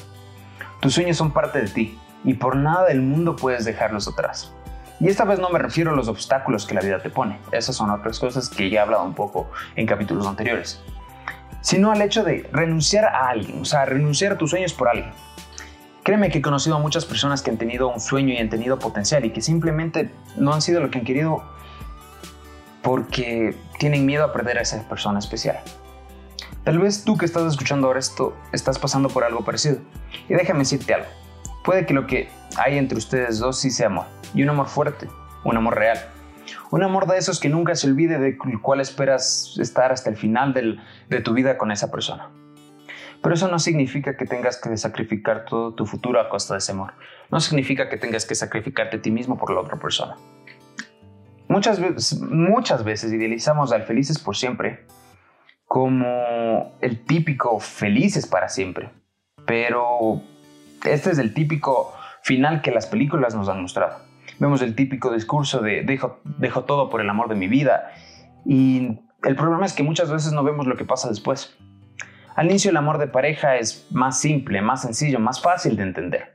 Tus 0.79 0.93
sueños 0.93 1.17
son 1.17 1.31
parte 1.31 1.59
de 1.59 1.67
ti 1.67 1.99
y 2.23 2.35
por 2.35 2.55
nada 2.55 2.85
del 2.85 3.01
mundo 3.01 3.35
puedes 3.35 3.65
dejarlos 3.65 4.07
atrás. 4.07 4.53
Y 5.01 5.09
esta 5.09 5.25
vez 5.25 5.39
no 5.39 5.49
me 5.49 5.59
refiero 5.59 5.91
a 5.91 5.93
los 5.93 6.07
obstáculos 6.07 6.65
que 6.65 6.73
la 6.73 6.79
vida 6.79 6.99
te 7.01 7.09
pone, 7.09 7.37
esas 7.51 7.75
son 7.75 7.89
otras 7.89 8.17
cosas 8.17 8.47
que 8.47 8.69
ya 8.69 8.79
he 8.79 8.81
hablado 8.81 9.03
un 9.03 9.13
poco 9.13 9.51
en 9.75 9.85
capítulos 9.85 10.25
anteriores, 10.25 10.81
sino 11.59 11.91
al 11.91 12.01
hecho 12.01 12.23
de 12.23 12.49
renunciar 12.53 13.03
a 13.03 13.27
alguien, 13.27 13.61
o 13.61 13.65
sea, 13.65 13.83
renunciar 13.83 14.31
a 14.31 14.37
tus 14.37 14.51
sueños 14.51 14.71
por 14.71 14.87
alguien. 14.87 15.11
Créeme 16.07 16.29
que 16.29 16.37
he 16.37 16.41
conocido 16.41 16.77
a 16.77 16.79
muchas 16.79 17.03
personas 17.03 17.41
que 17.41 17.51
han 17.51 17.57
tenido 17.57 17.89
un 17.89 17.99
sueño 17.99 18.33
y 18.33 18.37
han 18.37 18.47
tenido 18.47 18.79
potencial 18.79 19.25
y 19.25 19.31
que 19.31 19.41
simplemente 19.41 20.09
no 20.37 20.53
han 20.53 20.61
sido 20.61 20.79
lo 20.79 20.89
que 20.89 20.99
han 20.99 21.03
querido 21.03 21.43
porque 22.81 23.57
tienen 23.77 24.05
miedo 24.05 24.23
a 24.23 24.31
perder 24.31 24.57
a 24.57 24.61
esa 24.61 24.87
persona 24.87 25.19
especial. 25.19 25.59
Tal 26.63 26.79
vez 26.79 27.03
tú 27.03 27.17
que 27.17 27.25
estás 27.25 27.43
escuchando 27.43 27.87
ahora 27.87 27.99
esto 27.99 28.33
estás 28.53 28.79
pasando 28.79 29.09
por 29.09 29.25
algo 29.25 29.43
parecido. 29.43 29.79
Y 30.29 30.33
déjame 30.35 30.59
decirte 30.59 30.93
algo. 30.93 31.07
Puede 31.65 31.85
que 31.85 31.93
lo 31.93 32.07
que 32.07 32.29
hay 32.55 32.77
entre 32.77 32.97
ustedes 32.97 33.39
dos 33.39 33.59
sí 33.59 33.69
sea 33.69 33.87
amor. 33.87 34.05
Y 34.33 34.43
un 34.43 34.49
amor 34.49 34.67
fuerte, 34.67 35.09
un 35.43 35.57
amor 35.57 35.75
real. 35.75 35.99
Un 36.71 36.83
amor 36.83 37.07
de 37.07 37.17
esos 37.17 37.41
que 37.41 37.49
nunca 37.49 37.75
se 37.75 37.85
olvide 37.85 38.17
de 38.17 38.37
cuál 38.37 38.79
esperas 38.79 39.57
estar 39.59 39.91
hasta 39.91 40.09
el 40.09 40.15
final 40.15 40.53
de 41.09 41.19
tu 41.19 41.33
vida 41.33 41.57
con 41.57 41.69
esa 41.69 41.91
persona. 41.91 42.29
Pero 43.27 43.35
eso 43.35 43.49
no 43.49 43.59
significa 43.59 44.15
que 44.15 44.25
tengas 44.25 44.55
que 44.55 44.77
sacrificar 44.77 45.43
todo 45.43 45.73
tu 45.73 45.85
futuro 45.85 46.21
a 46.21 46.29
costa 46.29 46.53
de 46.53 46.59
ese 46.59 46.71
amor. 46.71 46.93
No 47.29 47.41
significa 47.41 47.89
que 47.89 47.97
tengas 47.97 48.25
que 48.25 48.35
sacrificarte 48.35 48.95
a 48.95 49.01
ti 49.01 49.11
mismo 49.11 49.37
por 49.37 49.51
la 49.51 49.59
otra 49.59 49.75
persona. 49.75 50.15
Muchas 51.49 51.77
veces, 51.77 52.21
muchas 52.21 52.85
veces 52.85 53.11
idealizamos 53.11 53.73
al 53.73 53.83
felices 53.83 54.17
por 54.17 54.37
siempre 54.37 54.85
como 55.65 56.77
el 56.79 57.03
típico 57.03 57.59
felices 57.59 58.25
para 58.27 58.47
siempre. 58.47 58.91
Pero 59.45 60.21
este 60.85 61.11
es 61.11 61.19
el 61.19 61.33
típico 61.33 61.93
final 62.23 62.61
que 62.61 62.71
las 62.71 62.87
películas 62.87 63.35
nos 63.35 63.49
han 63.49 63.61
mostrado. 63.61 63.97
Vemos 64.39 64.61
el 64.61 64.73
típico 64.73 65.11
discurso 65.11 65.59
de 65.59 65.83
dejo, 65.83 66.21
dejo 66.23 66.63
todo 66.63 66.89
por 66.89 67.01
el 67.01 67.09
amor 67.09 67.27
de 67.27 67.35
mi 67.35 67.49
vida 67.49 67.91
y 68.45 69.01
el 69.23 69.35
problema 69.35 69.65
es 69.65 69.73
que 69.73 69.83
muchas 69.83 70.09
veces 70.09 70.31
no 70.31 70.45
vemos 70.45 70.65
lo 70.65 70.77
que 70.77 70.85
pasa 70.85 71.09
después. 71.09 71.57
Al 72.37 72.45
inicio 72.45 72.69
el 72.69 72.77
amor 72.77 72.99
de 72.99 73.07
pareja 73.07 73.55
es 73.55 73.87
más 73.89 74.19
simple, 74.19 74.61
más 74.61 74.83
sencillo, 74.83 75.19
más 75.19 75.41
fácil 75.41 75.75
de 75.75 75.81
entender. 75.81 76.31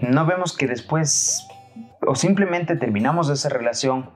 No 0.00 0.26
vemos 0.26 0.56
que 0.56 0.66
después 0.66 1.46
o 2.04 2.16
simplemente 2.16 2.74
terminamos 2.74 3.30
esa 3.30 3.48
relación 3.48 4.10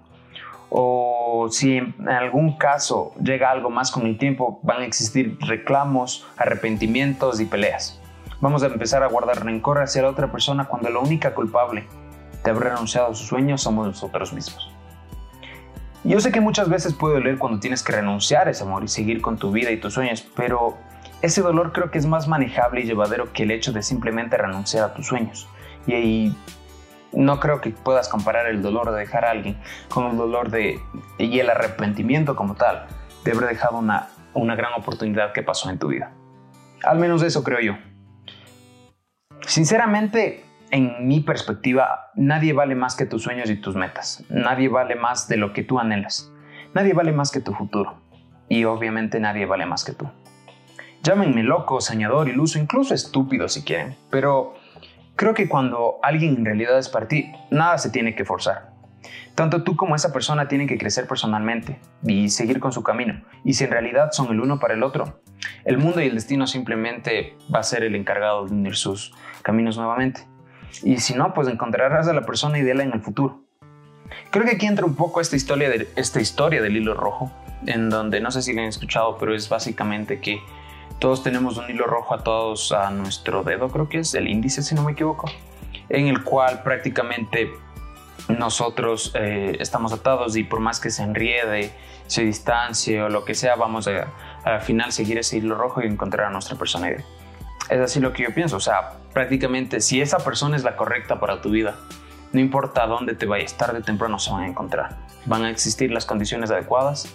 o 0.69 1.47
si 1.53 1.77
en 1.77 2.09
algún 2.09 2.59
caso 2.59 3.15
llega 3.23 3.53
algo 3.53 3.71
más 3.71 3.93
con 3.93 4.05
el 4.05 4.19
tiempo 4.19 4.59
van 4.65 4.83
a 4.83 4.85
existir 4.85 5.39
reclamos, 5.43 6.27
arrepentimientos 6.37 7.39
y 7.39 7.45
peleas. 7.45 8.01
Vamos 8.41 8.65
a 8.65 8.67
empezar 8.67 9.05
a 9.05 9.07
guardar 9.07 9.45
rencor 9.45 9.81
hacia 9.81 10.03
la 10.03 10.09
otra 10.09 10.33
persona 10.33 10.65
cuando 10.65 10.91
la 10.91 10.99
única 10.99 11.37
culpable 11.37 11.87
de 12.43 12.51
haber 12.51 12.65
renunciado 12.65 13.13
a 13.13 13.15
sus 13.15 13.29
sueños 13.29 13.63
somos 13.63 13.87
nosotros 13.87 14.33
mismos. 14.33 14.78
Yo 16.05 16.21
sé 16.21 16.31
que 16.31 16.41
muchas 16.41 16.69
veces 16.69 16.95
puede 16.95 17.15
doler 17.15 17.39
cuando 17.39 17.59
tienes 17.59 17.83
que 17.83 17.93
renunciar 17.93 18.49
a 18.49 18.53
ese 18.53 18.63
amor 18.63 18.85
y 18.85 18.89
seguir 18.89 19.21
con 19.21 19.37
tu 19.37 19.51
vida 19.51 19.71
y 19.71 19.79
tus 19.79 19.95
sueños, 19.95 20.27
pero 20.37 20.77
ese 21.23 21.43
dolor 21.43 21.73
creo 21.73 21.91
que 21.91 21.99
es 21.99 22.07
más 22.07 22.29
manejable 22.29 22.83
y 22.83 22.85
llevadero 22.85 23.33
que 23.33 23.43
el 23.43 23.51
hecho 23.51 23.73
de 23.73 23.83
simplemente 23.83 24.37
renunciar 24.37 24.85
a 24.85 24.95
tus 24.95 25.07
sueños. 25.07 25.49
Y 25.87 25.95
ahí 25.95 26.37
no 27.13 27.41
creo 27.41 27.61
que 27.61 27.71
puedas 27.71 28.09
comparar 28.09 28.47
el 28.47 28.63
dolor 28.63 28.93
de 28.93 29.01
dejar 29.01 29.25
a 29.25 29.31
alguien 29.31 29.59
con 29.89 30.07
el 30.07 30.17
dolor 30.17 30.51
de 30.51 30.81
y 31.19 31.39
el 31.41 31.51
arrepentimiento 31.51 32.37
como 32.37 32.55
tal 32.55 32.87
de 33.25 33.33
haber 33.33 33.49
dejado 33.49 33.79
una, 33.79 34.09
una 34.35 34.55
gran 34.55 34.73
oportunidad 34.75 35.33
que 35.33 35.43
pasó 35.43 35.69
en 35.71 35.79
tu 35.79 35.89
vida. 35.89 36.13
Al 36.85 36.99
menos 36.99 37.23
eso 37.23 37.43
creo 37.43 37.61
yo. 37.61 37.77
Sinceramente, 39.47 40.45
en 40.71 41.07
mi 41.07 41.21
perspectiva, 41.21 42.11
nadie 42.15 42.53
vale 42.53 42.75
más 42.75 42.97
que 42.97 43.07
tus 43.07 43.23
sueños 43.23 43.51
y 43.51 43.57
tus 43.57 43.77
metas. 43.77 44.25
Nadie 44.29 44.69
vale 44.69 44.95
más 44.95 45.29
de 45.29 45.37
lo 45.37 45.53
que 45.53 45.63
tú 45.63 45.79
anhelas. 45.79 46.33
Nadie 46.75 46.93
vale 46.93 47.13
más 47.13 47.31
que 47.31 47.41
tu 47.41 47.53
futuro. 47.53 48.01
Y 48.49 48.65
obviamente 48.65 49.21
nadie 49.21 49.47
vale 49.47 49.67
más 49.67 49.85
que 49.85 49.93
tú. 49.93 50.09
Llámenme 51.03 51.43
loco, 51.43 51.81
soñador, 51.81 52.29
iluso, 52.29 52.59
incluso 52.59 52.95
estúpido 52.95 53.49
si 53.49 53.63
quieren, 53.63 53.97
pero 54.11 54.55
Creo 55.19 55.35
que 55.35 55.49
cuando 55.49 55.99
alguien 56.01 56.37
en 56.37 56.45
realidad 56.45 56.79
es 56.79 56.89
para 56.89 57.09
ti, 57.09 57.33
nada 57.51 57.77
se 57.79 57.91
tiene 57.91 58.15
que 58.15 58.25
forzar. 58.25 58.71
Tanto 59.35 59.65
tú 59.65 59.75
como 59.75 59.97
esa 59.97 60.13
persona 60.13 60.47
tienen 60.47 60.69
que 60.69 60.79
crecer 60.79 61.09
personalmente 61.09 61.81
y 62.05 62.29
seguir 62.29 62.61
con 62.61 62.71
su 62.71 62.85
camino. 62.85 63.25
Y 63.45 63.55
si 63.55 63.65
en 63.65 63.73
realidad 63.73 64.13
son 64.13 64.31
el 64.31 64.39
uno 64.41 64.61
para 64.61 64.75
el 64.75 64.85
otro, 64.85 65.21
el 65.65 65.79
mundo 65.79 66.01
y 66.01 66.07
el 66.07 66.15
destino 66.15 66.47
simplemente 66.47 67.37
va 67.53 67.59
a 67.59 67.65
ser 67.65 67.83
el 67.83 67.97
encargado 67.97 68.47
de 68.47 68.53
unir 68.53 68.77
sus 68.77 69.13
caminos 69.43 69.77
nuevamente. 69.77 70.28
Y 70.83 70.99
si 70.99 71.15
no, 71.15 71.35
pues 71.35 71.49
encontrarás 71.49 72.09
a 72.09 72.13
la 72.13 72.23
persona 72.23 72.59
ideal 72.59 72.81
en 72.81 72.93
el 72.93 73.01
futuro. 73.01 73.41
Creo 74.31 74.45
que 74.45 74.53
aquí 74.53 74.67
entra 74.67 74.87
un 74.87 74.95
poco 74.95 75.21
esta 75.21 75.37
historia, 75.37 75.69
de, 75.69 75.89
esta 75.97 76.21
historia 76.21 76.63
del 76.63 76.77
hilo 76.77 76.95
rojo, 76.95 77.31
en 77.67 77.91
donde 77.91 78.21
no 78.21 78.31
sé 78.31 78.43
si 78.43 78.53
lo 78.53 78.61
han 78.61 78.69
escuchado, 78.69 79.17
pero 79.19 79.35
es 79.35 79.49
básicamente 79.49 80.21
que 80.21 80.41
todos 80.99 81.23
tenemos 81.23 81.57
un 81.59 81.71
hilo 81.71 81.87
rojo 81.87 82.15
atados 82.15 82.73
a 82.73 82.91
nuestro 82.91 83.43
dedo, 83.45 83.69
creo 83.69 83.89
que 83.89 83.99
es 83.99 84.15
el 84.15 84.29
índice, 84.29 84.63
si 84.63 84.75
no 84.75 84.83
me 84.83 84.93
equivoco, 84.93 85.31
en 85.89 86.09
el 86.09 86.25
cual 86.25 86.63
prácticamente 86.63 87.51
nosotros 88.29 89.13
eh, 89.15 89.57
estamos 89.61 89.93
atados 89.93 90.37
y 90.37 90.45
por 90.45 90.61
más 90.61 90.81
que 90.81 90.91
se 90.91 91.03
enriede, 91.03 91.73
se 92.07 92.25
distancie 92.25 93.03
o 93.03 93.09
lo 93.09 93.25
que 93.25 93.35
sea, 93.35 93.55
vamos 93.55 93.89
a 93.89 94.09
al 94.45 94.61
final 94.61 94.93
seguir 94.93 95.19
ese 95.19 95.39
hilo 95.39 95.55
rojo 95.55 95.83
y 95.83 95.87
encontrar 95.87 96.27
a 96.27 96.31
nuestra 96.31 96.57
persona 96.57 96.89
ideal. 96.89 97.05
Es 97.69 97.81
así 97.81 98.01
lo 98.01 98.13
que 98.13 98.23
yo 98.23 98.35
pienso, 98.35 98.57
o 98.57 98.61
sea, 98.61 98.93
prácticamente 99.13 99.81
si 99.81 100.01
esa 100.01 100.19
persona 100.19 100.57
es 100.57 100.65
la 100.65 100.77
correcta 100.77 101.21
para 101.21 101.43
tu 101.43 101.51
vida, 101.51 101.77
no 102.33 102.41
importa 102.41 102.87
dónde 102.87 103.15
te 103.15 103.27
vayas, 103.27 103.57
tarde 103.57 103.79
o 103.79 103.83
temprano 103.83 104.19
se 104.19 104.31
van 104.31 104.45
a 104.45 104.49
encontrar. 104.49 104.97
Van 105.27 105.45
a 105.45 105.51
existir 105.51 105.91
las 105.91 106.05
condiciones 106.05 106.51
adecuadas 106.51 107.09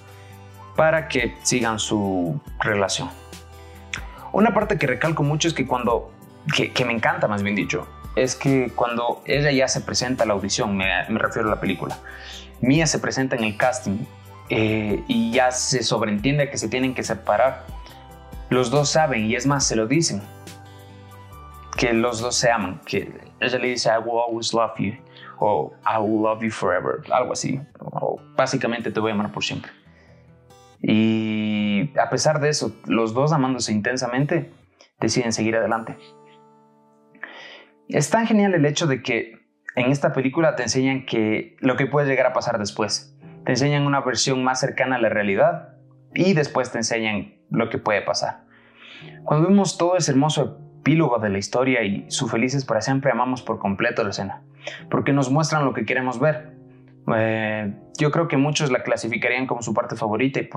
para 0.75 1.07
que 1.07 1.35
sigan 1.43 1.79
su 1.79 2.39
relación. 2.59 3.09
Una 4.31 4.53
parte 4.53 4.77
que 4.77 4.87
recalco 4.87 5.23
mucho 5.23 5.47
es 5.47 5.53
que 5.53 5.67
cuando, 5.67 6.11
que, 6.55 6.85
me 6.85 6.93
encanta 6.93 7.27
más 7.27 7.43
bien 7.43 7.55
dicho, 7.55 7.87
es 8.15 8.35
que 8.35 8.71
cuando 8.75 9.21
ella 9.25 9.51
ya 9.51 9.67
se 9.67 9.81
presenta 9.81 10.23
a 10.23 10.27
la 10.27 10.33
audición, 10.33 10.75
me, 10.75 11.05
refiero 11.09 11.47
a 11.47 11.51
la 11.51 11.59
película, 11.59 11.97
Mia 12.61 12.87
se 12.87 12.97
presenta 12.97 13.35
en 13.35 13.43
el 13.43 13.57
casting 13.57 14.05
eh, 14.49 15.03
y 15.07 15.31
ya 15.31 15.51
se 15.51 15.83
sobreentiende 15.83 16.49
que 16.49 16.57
se 16.57 16.67
tienen 16.67 16.95
que 16.95 17.03
separar. 17.03 17.65
Los 18.49 18.71
dos 18.71 18.89
saben 18.89 19.25
y 19.25 19.35
es 19.35 19.45
más, 19.45 19.67
se 19.67 19.75
lo 19.75 19.85
dicen, 19.85 20.21
que 21.83 21.91
los 21.91 22.21
dos 22.21 22.35
se 22.35 22.49
aman, 22.49 22.79
que 22.85 23.13
ella 23.41 23.59
le 23.59 23.67
dice 23.67 23.89
I 23.89 23.99
will 23.99 24.17
always 24.25 24.53
love 24.53 24.71
you 24.77 24.93
o 25.39 25.73
I 25.85 25.99
will 25.99 26.21
love 26.21 26.41
you 26.41 26.49
forever, 26.49 27.01
algo 27.11 27.33
así, 27.33 27.59
o 27.79 28.21
básicamente 28.37 28.89
te 28.89 29.01
voy 29.01 29.11
a 29.11 29.15
amar 29.15 29.33
por 29.33 29.43
siempre. 29.43 29.69
Y 30.81 31.91
a 31.99 32.09
pesar 32.09 32.39
de 32.39 32.47
eso, 32.47 32.73
los 32.85 33.13
dos 33.13 33.33
amándose 33.33 33.73
intensamente, 33.73 34.49
deciden 35.01 35.33
seguir 35.33 35.57
adelante. 35.57 35.97
Es 37.89 38.09
tan 38.09 38.27
genial 38.27 38.53
el 38.53 38.65
hecho 38.65 38.87
de 38.87 39.03
que 39.03 39.39
en 39.75 39.91
esta 39.91 40.13
película 40.13 40.55
te 40.55 40.63
enseñan 40.63 41.05
que 41.05 41.57
lo 41.59 41.75
que 41.75 41.85
puede 41.85 42.07
llegar 42.07 42.27
a 42.27 42.33
pasar 42.33 42.59
después. 42.59 43.17
Te 43.43 43.51
enseñan 43.51 43.85
una 43.85 43.99
versión 43.99 44.41
más 44.41 44.61
cercana 44.61 44.95
a 44.95 44.99
la 44.99 45.09
realidad 45.09 45.75
y 46.13 46.33
después 46.33 46.71
te 46.71 46.77
enseñan 46.77 47.33
lo 47.49 47.69
que 47.69 47.77
puede 47.77 48.01
pasar. 48.01 48.45
Cuando 49.25 49.49
vemos 49.49 49.77
todo 49.77 49.97
ese 49.97 50.11
hermoso 50.11 50.63
epílogo 50.83 51.17
de 51.17 51.29
la 51.29 51.37
historia 51.37 51.81
y 51.83 52.05
su 52.09 52.27
felices 52.27 52.65
para 52.65 52.81
siempre, 52.81 53.09
amamos 53.09 53.41
por 53.41 53.57
completo 53.57 54.03
la 54.03 54.09
escena, 54.09 54.41
porque 54.91 55.13
nos 55.13 55.31
muestran 55.31 55.63
lo 55.63 55.73
que 55.73 55.85
queremos 55.85 56.19
ver. 56.19 56.57
Eh, 57.15 57.73
yo 57.97 58.11
creo 58.11 58.27
que 58.27 58.35
muchos 58.35 58.69
la 58.69 58.83
clasificarían 58.83 59.47
como 59.47 59.61
su 59.61 59.73
parte 59.73 59.95
favorita 59.95 60.41
y 60.41 60.49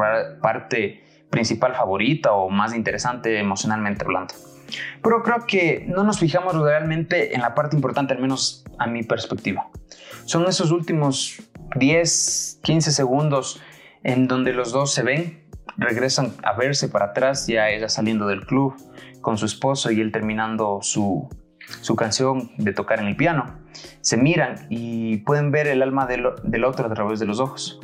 parte 0.42 1.04
principal 1.30 1.74
favorita 1.74 2.32
o 2.32 2.50
más 2.50 2.74
interesante 2.74 3.38
emocionalmente 3.38 4.04
hablando. 4.04 4.34
Pero 5.00 5.22
creo 5.22 5.46
que 5.46 5.84
no 5.86 6.02
nos 6.02 6.18
fijamos 6.18 6.56
realmente 6.56 7.36
en 7.36 7.40
la 7.40 7.54
parte 7.54 7.76
importante, 7.76 8.14
al 8.14 8.20
menos 8.20 8.64
a 8.78 8.88
mi 8.88 9.04
perspectiva. 9.04 9.68
Son 10.24 10.44
esos 10.46 10.72
últimos 10.72 11.40
10, 11.76 12.60
15 12.64 12.90
segundos 12.90 13.62
en 14.02 14.26
donde 14.26 14.52
los 14.52 14.72
dos 14.72 14.92
se 14.92 15.04
ven, 15.04 15.44
regresan 15.76 16.32
a 16.42 16.54
verse 16.54 16.88
para 16.88 17.06
atrás, 17.06 17.46
ya 17.46 17.70
ella 17.70 17.88
saliendo 17.88 18.26
del 18.26 18.44
club 18.44 18.74
con 19.26 19.38
su 19.38 19.46
esposo 19.46 19.90
y 19.90 20.00
él 20.00 20.12
terminando 20.12 20.78
su, 20.82 21.28
su 21.80 21.96
canción 21.96 22.52
de 22.58 22.72
tocar 22.72 23.00
en 23.00 23.08
el 23.08 23.16
piano. 23.16 23.58
Se 24.00 24.16
miran 24.16 24.68
y 24.70 25.16
pueden 25.16 25.50
ver 25.50 25.66
el 25.66 25.82
alma 25.82 26.06
del, 26.06 26.64
otro 26.64 26.86
a 26.86 26.94
través 26.94 27.18
de 27.18 27.26
los 27.26 27.40
ojos. 27.40 27.80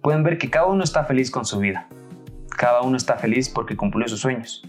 Pueden 0.00 0.24
ver 0.24 0.38
que 0.38 0.50
cada 0.50 0.66
uno 0.66 0.82
está 0.82 1.04
feliz 1.04 1.30
con 1.30 1.44
su 1.44 1.60
vida. 1.60 1.86
Cada 2.56 2.82
uno 2.82 2.96
está 2.96 3.14
feliz 3.16 3.48
porque 3.48 3.76
cumplió 3.76 4.08
sus 4.08 4.18
sueños. 4.18 4.68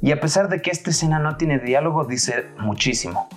Y 0.00 0.12
a 0.12 0.20
pesar 0.20 0.48
de 0.48 0.62
que 0.62 0.70
esta 0.70 0.88
escena 0.88 1.18
no 1.18 1.36
tiene 1.36 1.58
diálogo, 1.58 2.06
dice 2.06 2.46
muchísimo. 2.58 3.28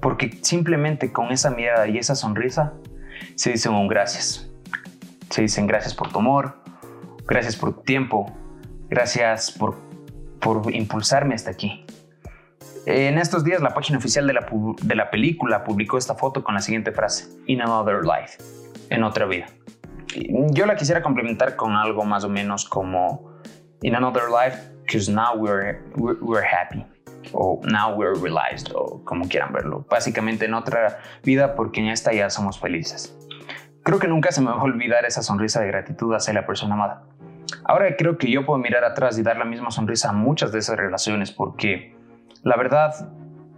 Porque 0.00 0.38
simplemente 0.40 1.12
con 1.12 1.30
esa 1.30 1.50
mirada 1.50 1.86
y 1.88 1.98
esa 1.98 2.14
sonrisa 2.14 2.72
se 3.34 3.50
dicen 3.50 3.74
un 3.74 3.86
gracias. 3.86 4.50
Se 5.28 5.42
dicen 5.42 5.66
gracias 5.66 5.94
por 5.94 6.10
tu 6.10 6.20
amor, 6.20 6.62
gracias 7.26 7.54
por 7.54 7.74
tu 7.74 7.82
tiempo, 7.82 8.34
gracias 8.88 9.50
por, 9.50 9.87
por 10.40 10.74
impulsarme 10.74 11.34
hasta 11.34 11.50
aquí. 11.50 11.84
En 12.86 13.18
estos 13.18 13.44
días 13.44 13.60
la 13.60 13.74
página 13.74 13.98
oficial 13.98 14.26
de 14.26 14.32
la, 14.32 14.46
de 14.82 14.94
la 14.94 15.10
película 15.10 15.64
publicó 15.64 15.98
esta 15.98 16.14
foto 16.14 16.42
con 16.42 16.54
la 16.54 16.60
siguiente 16.60 16.92
frase, 16.92 17.28
In 17.46 17.60
another 17.60 18.00
life, 18.02 18.38
en 18.90 19.02
otra 19.02 19.26
vida. 19.26 19.46
Yo 20.50 20.64
la 20.64 20.74
quisiera 20.74 21.02
complementar 21.02 21.54
con 21.56 21.76
algo 21.76 22.04
más 22.04 22.24
o 22.24 22.28
menos 22.28 22.64
como 22.64 23.28
In 23.82 23.94
another 23.94 24.24
life, 24.30 24.58
because 24.82 25.10
now 25.10 25.36
we're, 25.36 25.82
we're, 25.96 26.42
happy 26.42 26.84
o 27.32 27.60
now 27.64 27.94
we're 27.94 28.18
realized 28.18 28.72
o 28.74 29.04
como 29.04 29.28
quieran 29.28 29.52
verlo. 29.52 29.84
Básicamente 29.88 30.46
en 30.46 30.54
otra 30.54 30.98
vida 31.22 31.54
porque 31.54 31.80
en 31.80 31.88
esta 31.88 32.12
ya 32.12 32.30
somos 32.30 32.58
felices. 32.58 33.16
Creo 33.84 33.98
que 33.98 34.08
nunca 34.08 34.32
se 34.32 34.40
me 34.40 34.50
va 34.50 34.56
a 34.56 34.62
olvidar 34.62 35.04
esa 35.04 35.22
sonrisa 35.22 35.60
de 35.60 35.68
gratitud 35.68 36.14
hacia 36.14 36.32
la 36.32 36.46
persona 36.46 36.74
amada. 36.74 37.04
Ahora 37.64 37.96
creo 37.96 38.18
que 38.18 38.30
yo 38.30 38.44
puedo 38.44 38.58
mirar 38.58 38.84
atrás 38.84 39.18
y 39.18 39.22
dar 39.22 39.36
la 39.36 39.44
misma 39.44 39.70
sonrisa 39.70 40.10
a 40.10 40.12
muchas 40.12 40.52
de 40.52 40.58
esas 40.58 40.76
relaciones 40.76 41.32
porque 41.32 41.94
la 42.42 42.56
verdad 42.56 43.10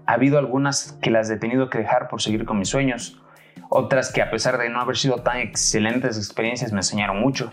ha 0.06 0.12
habido 0.12 0.38
algunas 0.38 0.98
que 1.00 1.10
las 1.10 1.30
he 1.30 1.36
tenido 1.36 1.70
que 1.70 1.78
dejar 1.78 2.08
por 2.08 2.20
seguir 2.20 2.44
con 2.44 2.58
mis 2.58 2.68
sueños, 2.68 3.20
otras 3.68 4.12
que 4.12 4.22
a 4.22 4.30
pesar 4.30 4.58
de 4.58 4.68
no 4.68 4.80
haber 4.80 4.96
sido 4.96 5.18
tan 5.18 5.38
excelentes 5.38 6.16
experiencias 6.16 6.72
me 6.72 6.80
enseñaron 6.80 7.20
mucho. 7.20 7.50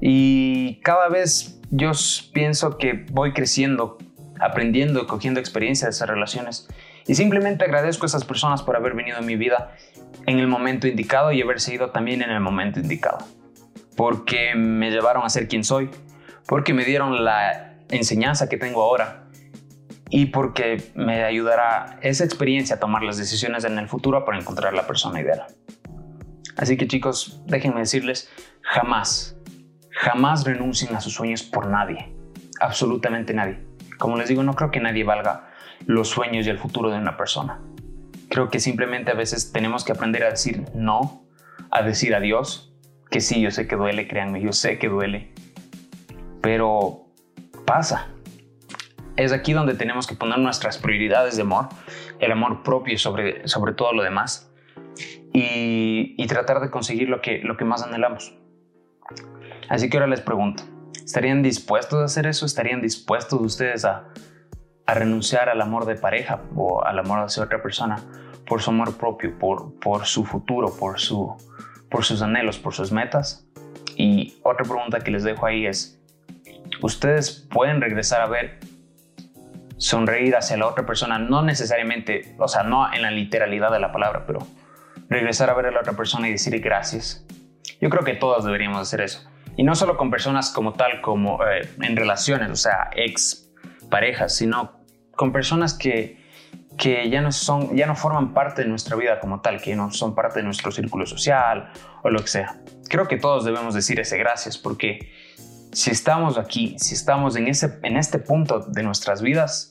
Y 0.00 0.80
cada 0.82 1.08
vez 1.08 1.60
yo 1.70 1.92
pienso 2.32 2.78
que 2.78 3.06
voy 3.12 3.32
creciendo, 3.32 3.98
aprendiendo, 4.40 5.06
cogiendo 5.06 5.40
experiencia 5.40 5.86
de 5.86 5.90
esas 5.90 6.08
relaciones. 6.08 6.68
Y 7.06 7.14
simplemente 7.14 7.64
agradezco 7.64 8.04
a 8.04 8.08
esas 8.08 8.24
personas 8.24 8.62
por 8.62 8.76
haber 8.76 8.94
venido 8.94 9.18
en 9.18 9.26
mi 9.26 9.36
vida 9.36 9.72
en 10.26 10.38
el 10.40 10.48
momento 10.48 10.88
indicado 10.88 11.32
y 11.32 11.40
haber 11.40 11.60
seguido 11.60 11.90
también 11.90 12.22
en 12.22 12.30
el 12.30 12.40
momento 12.40 12.80
indicado. 12.80 13.18
Porque 13.96 14.54
me 14.54 14.90
llevaron 14.90 15.24
a 15.24 15.30
ser 15.30 15.48
quien 15.48 15.64
soy, 15.64 15.90
porque 16.46 16.74
me 16.74 16.84
dieron 16.84 17.24
la 17.24 17.78
enseñanza 17.90 18.48
que 18.48 18.56
tengo 18.56 18.82
ahora 18.82 19.26
y 20.10 20.26
porque 20.26 20.92
me 20.94 21.24
ayudará 21.24 21.98
esa 22.02 22.24
experiencia 22.24 22.76
a 22.76 22.78
tomar 22.78 23.02
las 23.02 23.16
decisiones 23.16 23.64
en 23.64 23.78
el 23.78 23.88
futuro 23.88 24.24
para 24.24 24.38
encontrar 24.38 24.74
la 24.74 24.86
persona 24.86 25.20
ideal. 25.20 25.46
Así 26.56 26.76
que 26.76 26.86
chicos, 26.86 27.42
déjenme 27.46 27.80
decirles, 27.80 28.30
jamás, 28.62 29.36
jamás 29.90 30.44
renuncien 30.44 30.94
a 30.94 31.00
sus 31.00 31.14
sueños 31.14 31.42
por 31.42 31.66
nadie, 31.66 32.14
absolutamente 32.60 33.34
nadie. 33.34 33.62
Como 33.98 34.16
les 34.16 34.28
digo, 34.28 34.42
no 34.42 34.54
creo 34.54 34.70
que 34.70 34.80
nadie 34.80 35.04
valga 35.04 35.50
los 35.86 36.08
sueños 36.08 36.46
y 36.46 36.50
el 36.50 36.58
futuro 36.58 36.90
de 36.90 36.98
una 36.98 37.16
persona. 37.16 37.60
Creo 38.30 38.48
que 38.48 38.60
simplemente 38.60 39.10
a 39.10 39.14
veces 39.14 39.52
tenemos 39.52 39.84
que 39.84 39.92
aprender 39.92 40.24
a 40.24 40.30
decir 40.30 40.64
no, 40.74 41.26
a 41.70 41.82
decir 41.82 42.14
adiós, 42.14 42.72
que 43.10 43.20
sí, 43.20 43.40
yo 43.40 43.50
sé 43.50 43.66
que 43.66 43.76
duele, 43.76 44.08
créanme, 44.08 44.40
yo 44.40 44.52
sé 44.52 44.78
que 44.78 44.88
duele, 44.88 45.32
pero 46.40 47.06
pasa, 47.64 48.08
es 49.16 49.32
aquí 49.32 49.52
donde 49.52 49.74
tenemos 49.74 50.06
que 50.06 50.14
poner 50.14 50.38
nuestras 50.38 50.78
prioridades 50.78 51.36
de 51.36 51.42
amor, 51.42 51.68
el 52.18 52.32
amor 52.32 52.62
propio 52.62 52.98
sobre, 52.98 53.46
sobre 53.48 53.72
todo 53.72 53.92
lo 53.92 54.02
demás 54.02 54.50
y, 55.32 56.26
tratar 56.26 56.60
de 56.60 56.70
conseguir 56.70 57.08
lo 57.08 57.20
que, 57.20 57.38
lo 57.38 57.56
que 57.56 57.64
más 57.64 57.82
anhelamos. 57.82 58.34
Así 59.68 59.88
que 59.88 59.96
ahora 59.96 60.08
les 60.08 60.20
pregunto, 60.20 60.64
¿estarían 61.04 61.42
dispuestos 61.42 62.00
a 62.00 62.04
hacer 62.04 62.26
eso? 62.26 62.46
¿Estarían 62.46 62.82
dispuestos 62.82 63.40
ustedes 63.40 63.84
a, 63.84 64.08
a 64.86 64.94
renunciar 64.94 65.48
al 65.48 65.60
amor 65.60 65.86
de 65.86 65.94
pareja 65.94 66.42
o 66.56 66.84
al 66.84 66.98
amor 66.98 67.20
hacia 67.20 67.42
otra 67.42 67.62
persona 67.62 67.96
por 68.46 68.62
su 68.62 68.70
amor 68.70 68.96
propio, 68.96 69.38
por, 69.38 69.78
por 69.78 70.06
su 70.06 70.24
futuro, 70.24 70.74
por, 70.74 70.98
su, 70.98 71.36
por 71.96 72.04
sus 72.04 72.20
anhelos, 72.20 72.58
por 72.58 72.74
sus 72.74 72.92
metas? 72.92 73.48
Y 73.96 74.34
otra 74.42 74.66
pregunta 74.66 75.00
que 75.00 75.10
les 75.10 75.24
dejo 75.24 75.46
ahí 75.46 75.64
es, 75.64 75.98
¿ustedes 76.82 77.48
pueden 77.50 77.80
regresar 77.80 78.20
a 78.20 78.26
ver 78.26 78.58
sonreír 79.78 80.36
hacia 80.36 80.58
la 80.58 80.66
otra 80.66 80.84
persona, 80.84 81.18
no 81.18 81.40
necesariamente, 81.40 82.34
o 82.38 82.48
sea, 82.48 82.64
no 82.64 82.92
en 82.92 83.00
la 83.00 83.10
literalidad 83.10 83.72
de 83.72 83.80
la 83.80 83.92
palabra, 83.92 84.26
pero 84.26 84.40
regresar 85.08 85.48
a 85.48 85.54
ver 85.54 85.64
a 85.64 85.70
la 85.70 85.80
otra 85.80 85.94
persona 85.94 86.28
y 86.28 86.32
decir 86.32 86.60
gracias. 86.60 87.24
Yo 87.80 87.88
creo 87.88 88.04
que 88.04 88.12
todos 88.12 88.44
deberíamos 88.44 88.78
hacer 88.78 89.00
eso. 89.00 89.26
Y 89.56 89.62
no 89.62 89.74
solo 89.74 89.96
con 89.96 90.10
personas 90.10 90.50
como 90.50 90.74
tal, 90.74 91.00
como 91.00 91.42
eh, 91.46 91.66
en 91.80 91.96
relaciones, 91.96 92.50
o 92.50 92.56
sea, 92.56 92.90
ex 92.94 93.50
parejas, 93.90 94.36
sino 94.36 94.82
con 95.12 95.32
personas 95.32 95.72
que, 95.72 96.22
que 96.76 97.08
ya, 97.08 97.22
no 97.22 97.32
son, 97.32 97.74
ya 97.74 97.86
no 97.86 97.94
forman 97.94 98.34
parte 98.34 98.62
de 98.62 98.68
nuestra 98.68 98.96
vida 98.96 99.18
como 99.20 99.40
tal, 99.40 99.60
que 99.60 99.74
no 99.74 99.90
son 99.90 100.14
parte 100.14 100.40
de 100.40 100.44
nuestro 100.44 100.70
círculo 100.70 101.06
social 101.06 101.70
o 102.02 102.10
lo 102.10 102.20
que 102.20 102.28
sea. 102.28 102.60
Creo 102.88 103.08
que 103.08 103.16
todos 103.16 103.44
debemos 103.44 103.74
decir 103.74 103.98
ese 103.98 104.18
gracias 104.18 104.58
porque 104.58 105.10
si 105.72 105.90
estamos 105.90 106.38
aquí, 106.38 106.76
si 106.78 106.94
estamos 106.94 107.36
en, 107.36 107.48
ese, 107.48 107.78
en 107.82 107.96
este 107.96 108.18
punto 108.18 108.60
de 108.60 108.82
nuestras 108.82 109.22
vidas, 109.22 109.68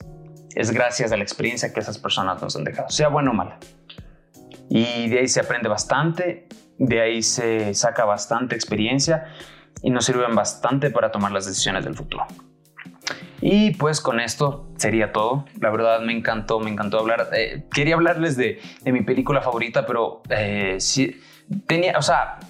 es 0.54 0.70
gracias 0.70 1.12
a 1.12 1.16
la 1.16 1.22
experiencia 1.22 1.72
que 1.72 1.80
esas 1.80 1.98
personas 1.98 2.40
nos 2.40 2.56
han 2.56 2.64
dejado, 2.64 2.88
sea 2.90 3.08
buena 3.08 3.30
o 3.30 3.34
mala. 3.34 3.58
Y 4.68 5.08
de 5.08 5.20
ahí 5.20 5.28
se 5.28 5.40
aprende 5.40 5.68
bastante, 5.68 6.48
de 6.78 7.00
ahí 7.00 7.22
se 7.22 7.74
saca 7.74 8.04
bastante 8.04 8.54
experiencia 8.54 9.26
y 9.82 9.90
nos 9.90 10.04
sirven 10.06 10.34
bastante 10.34 10.90
para 10.90 11.10
tomar 11.10 11.32
las 11.32 11.46
decisiones 11.46 11.84
del 11.84 11.94
futuro. 11.94 12.26
Y 13.48 13.70
pues 13.76 14.00
con 14.00 14.18
esto 14.18 14.66
sería 14.76 15.12
todo. 15.12 15.44
La 15.60 15.70
verdad 15.70 16.00
me 16.00 16.12
encantó, 16.12 16.58
me 16.58 16.68
encantó 16.68 16.98
hablar. 16.98 17.28
Eh, 17.32 17.62
quería 17.72 17.94
hablarles 17.94 18.36
de, 18.36 18.60
de, 18.82 18.92
mi 18.92 19.02
película 19.02 19.40
favorita, 19.40 19.86
pero 19.86 20.20
eh, 20.30 20.78
sí, 20.80 21.20
tenía, 21.68 21.96
o 21.96 22.02
sea, 22.02 22.40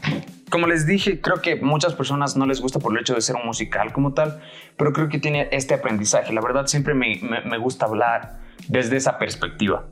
como 0.49 0.67
les 0.67 0.87
dije, 0.87 1.21
creo 1.21 1.43
que 1.43 1.57
muchas 1.57 1.95
personas 1.95 2.35
no 2.39 2.47
les 2.47 2.63
gusta 2.63 2.79
por 2.79 2.95
el 2.95 3.03
hecho 3.03 3.15
de 3.15 3.21
ser 3.21 3.37
un 3.37 3.45
musical 3.45 3.93
como 3.93 4.15
tal, 4.15 4.41
pero 4.79 4.95
creo 4.95 5.11
que 5.11 5.19
tiene 5.19 5.51
este 5.53 5.75
aprendizaje. 5.75 6.33
La 6.33 6.41
verdad, 6.41 6.67
siempre 6.67 6.95
me, 6.95 7.21
me, 7.45 7.59
gusta 7.59 7.85
hablar 7.85 8.39
desde 8.69 8.97
esa 8.97 9.19
perspectiva. 9.19 9.85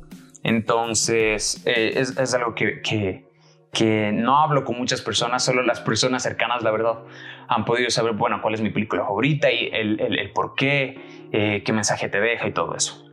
Entonces, 0.42 1.60
eh, 1.66 1.92
es, 1.96 2.16
es, 2.16 2.32
algo 2.32 2.54
que, 2.54 2.80
que, 2.80 3.26
que, 3.74 4.10
no 4.12 4.38
hablo 4.38 4.64
con 4.64 4.78
muchas 4.78 5.02
personas, 5.02 5.44
solo 5.44 5.62
las 5.62 5.80
personas 5.80 6.22
cercanas, 6.22 6.62
la 6.62 6.70
verdad, 6.70 7.00
han 7.48 7.66
podido 7.66 7.90
saber, 7.90 8.14
bueno, 8.14 8.40
cuál 8.40 8.54
es 8.54 8.62
mi 8.62 8.70
película 8.70 9.02
favorita 9.02 9.50
y 9.50 9.68
el, 9.72 10.00
el, 10.00 10.18
el 10.18 10.30
por 10.32 10.54
qué, 10.54 11.28
eh, 11.32 11.62
qué 11.62 11.72
mensaje 11.74 12.08
te 12.08 12.20
deja 12.20 12.46
y 12.46 12.52
todo 12.52 12.74
eso. 12.74 13.04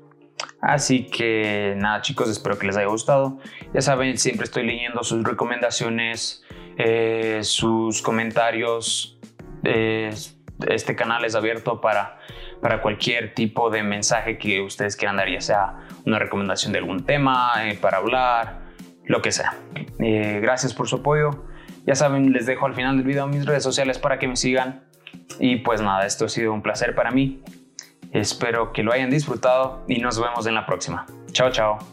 Así 0.61 1.07
que 1.07 1.73
nada 1.75 2.01
chicos, 2.01 2.29
espero 2.29 2.57
que 2.57 2.67
les 2.67 2.77
haya 2.77 2.87
gustado. 2.87 3.39
Ya 3.73 3.81
saben, 3.81 4.17
siempre 4.17 4.45
estoy 4.45 4.65
leyendo 4.65 5.03
sus 5.03 5.23
recomendaciones, 5.23 6.43
eh, 6.77 7.39
sus 7.41 8.01
comentarios. 8.01 9.19
Este 9.63 10.95
canal 10.95 11.25
es 11.25 11.35
abierto 11.35 11.81
para, 11.81 12.19
para 12.61 12.81
cualquier 12.81 13.33
tipo 13.33 13.69
de 13.69 13.83
mensaje 13.83 14.37
que 14.37 14.61
ustedes 14.61 14.95
quieran 14.95 15.17
dar, 15.17 15.29
ya 15.29 15.41
sea 15.41 15.79
una 16.05 16.19
recomendación 16.19 16.71
de 16.71 16.79
algún 16.79 17.05
tema, 17.05 17.53
eh, 17.65 17.77
para 17.81 17.97
hablar, 17.97 18.60
lo 19.11 19.21
que 19.21 19.31
sea. 19.31 19.57
gracias 19.99 20.73
por 20.73 20.87
su 20.87 20.97
apoyo. 20.97 21.43
Ya 21.85 21.95
saben, 21.95 22.31
les 22.31 22.45
dejo 22.45 22.65
al 22.65 22.73
final 22.73 22.95
del 22.97 23.05
video 23.05 23.27
mis 23.27 23.45
redes 23.45 23.63
sociales 23.63 23.99
para 23.99 24.17
que 24.17 24.27
me 24.27 24.35
sigan. 24.35 24.85
Y 25.39 25.57
pues 25.57 25.81
nada, 25.81 26.05
esto 26.05 26.25
ha 26.25 26.29
sido 26.29 26.53
un 26.53 26.61
placer 26.61 26.95
para 26.95 27.11
mí. 27.11 27.43
Espero 28.11 28.71
que 28.71 28.83
lo 28.83 28.93
hayan 28.93 29.09
disfrutado 29.09 29.83
y 29.87 29.99
nos 29.99 30.19
vemos 30.19 30.45
en 30.47 30.55
la 30.55 30.65
próxima. 30.65 31.05
Chao, 31.31 31.51
chao. 31.51 31.90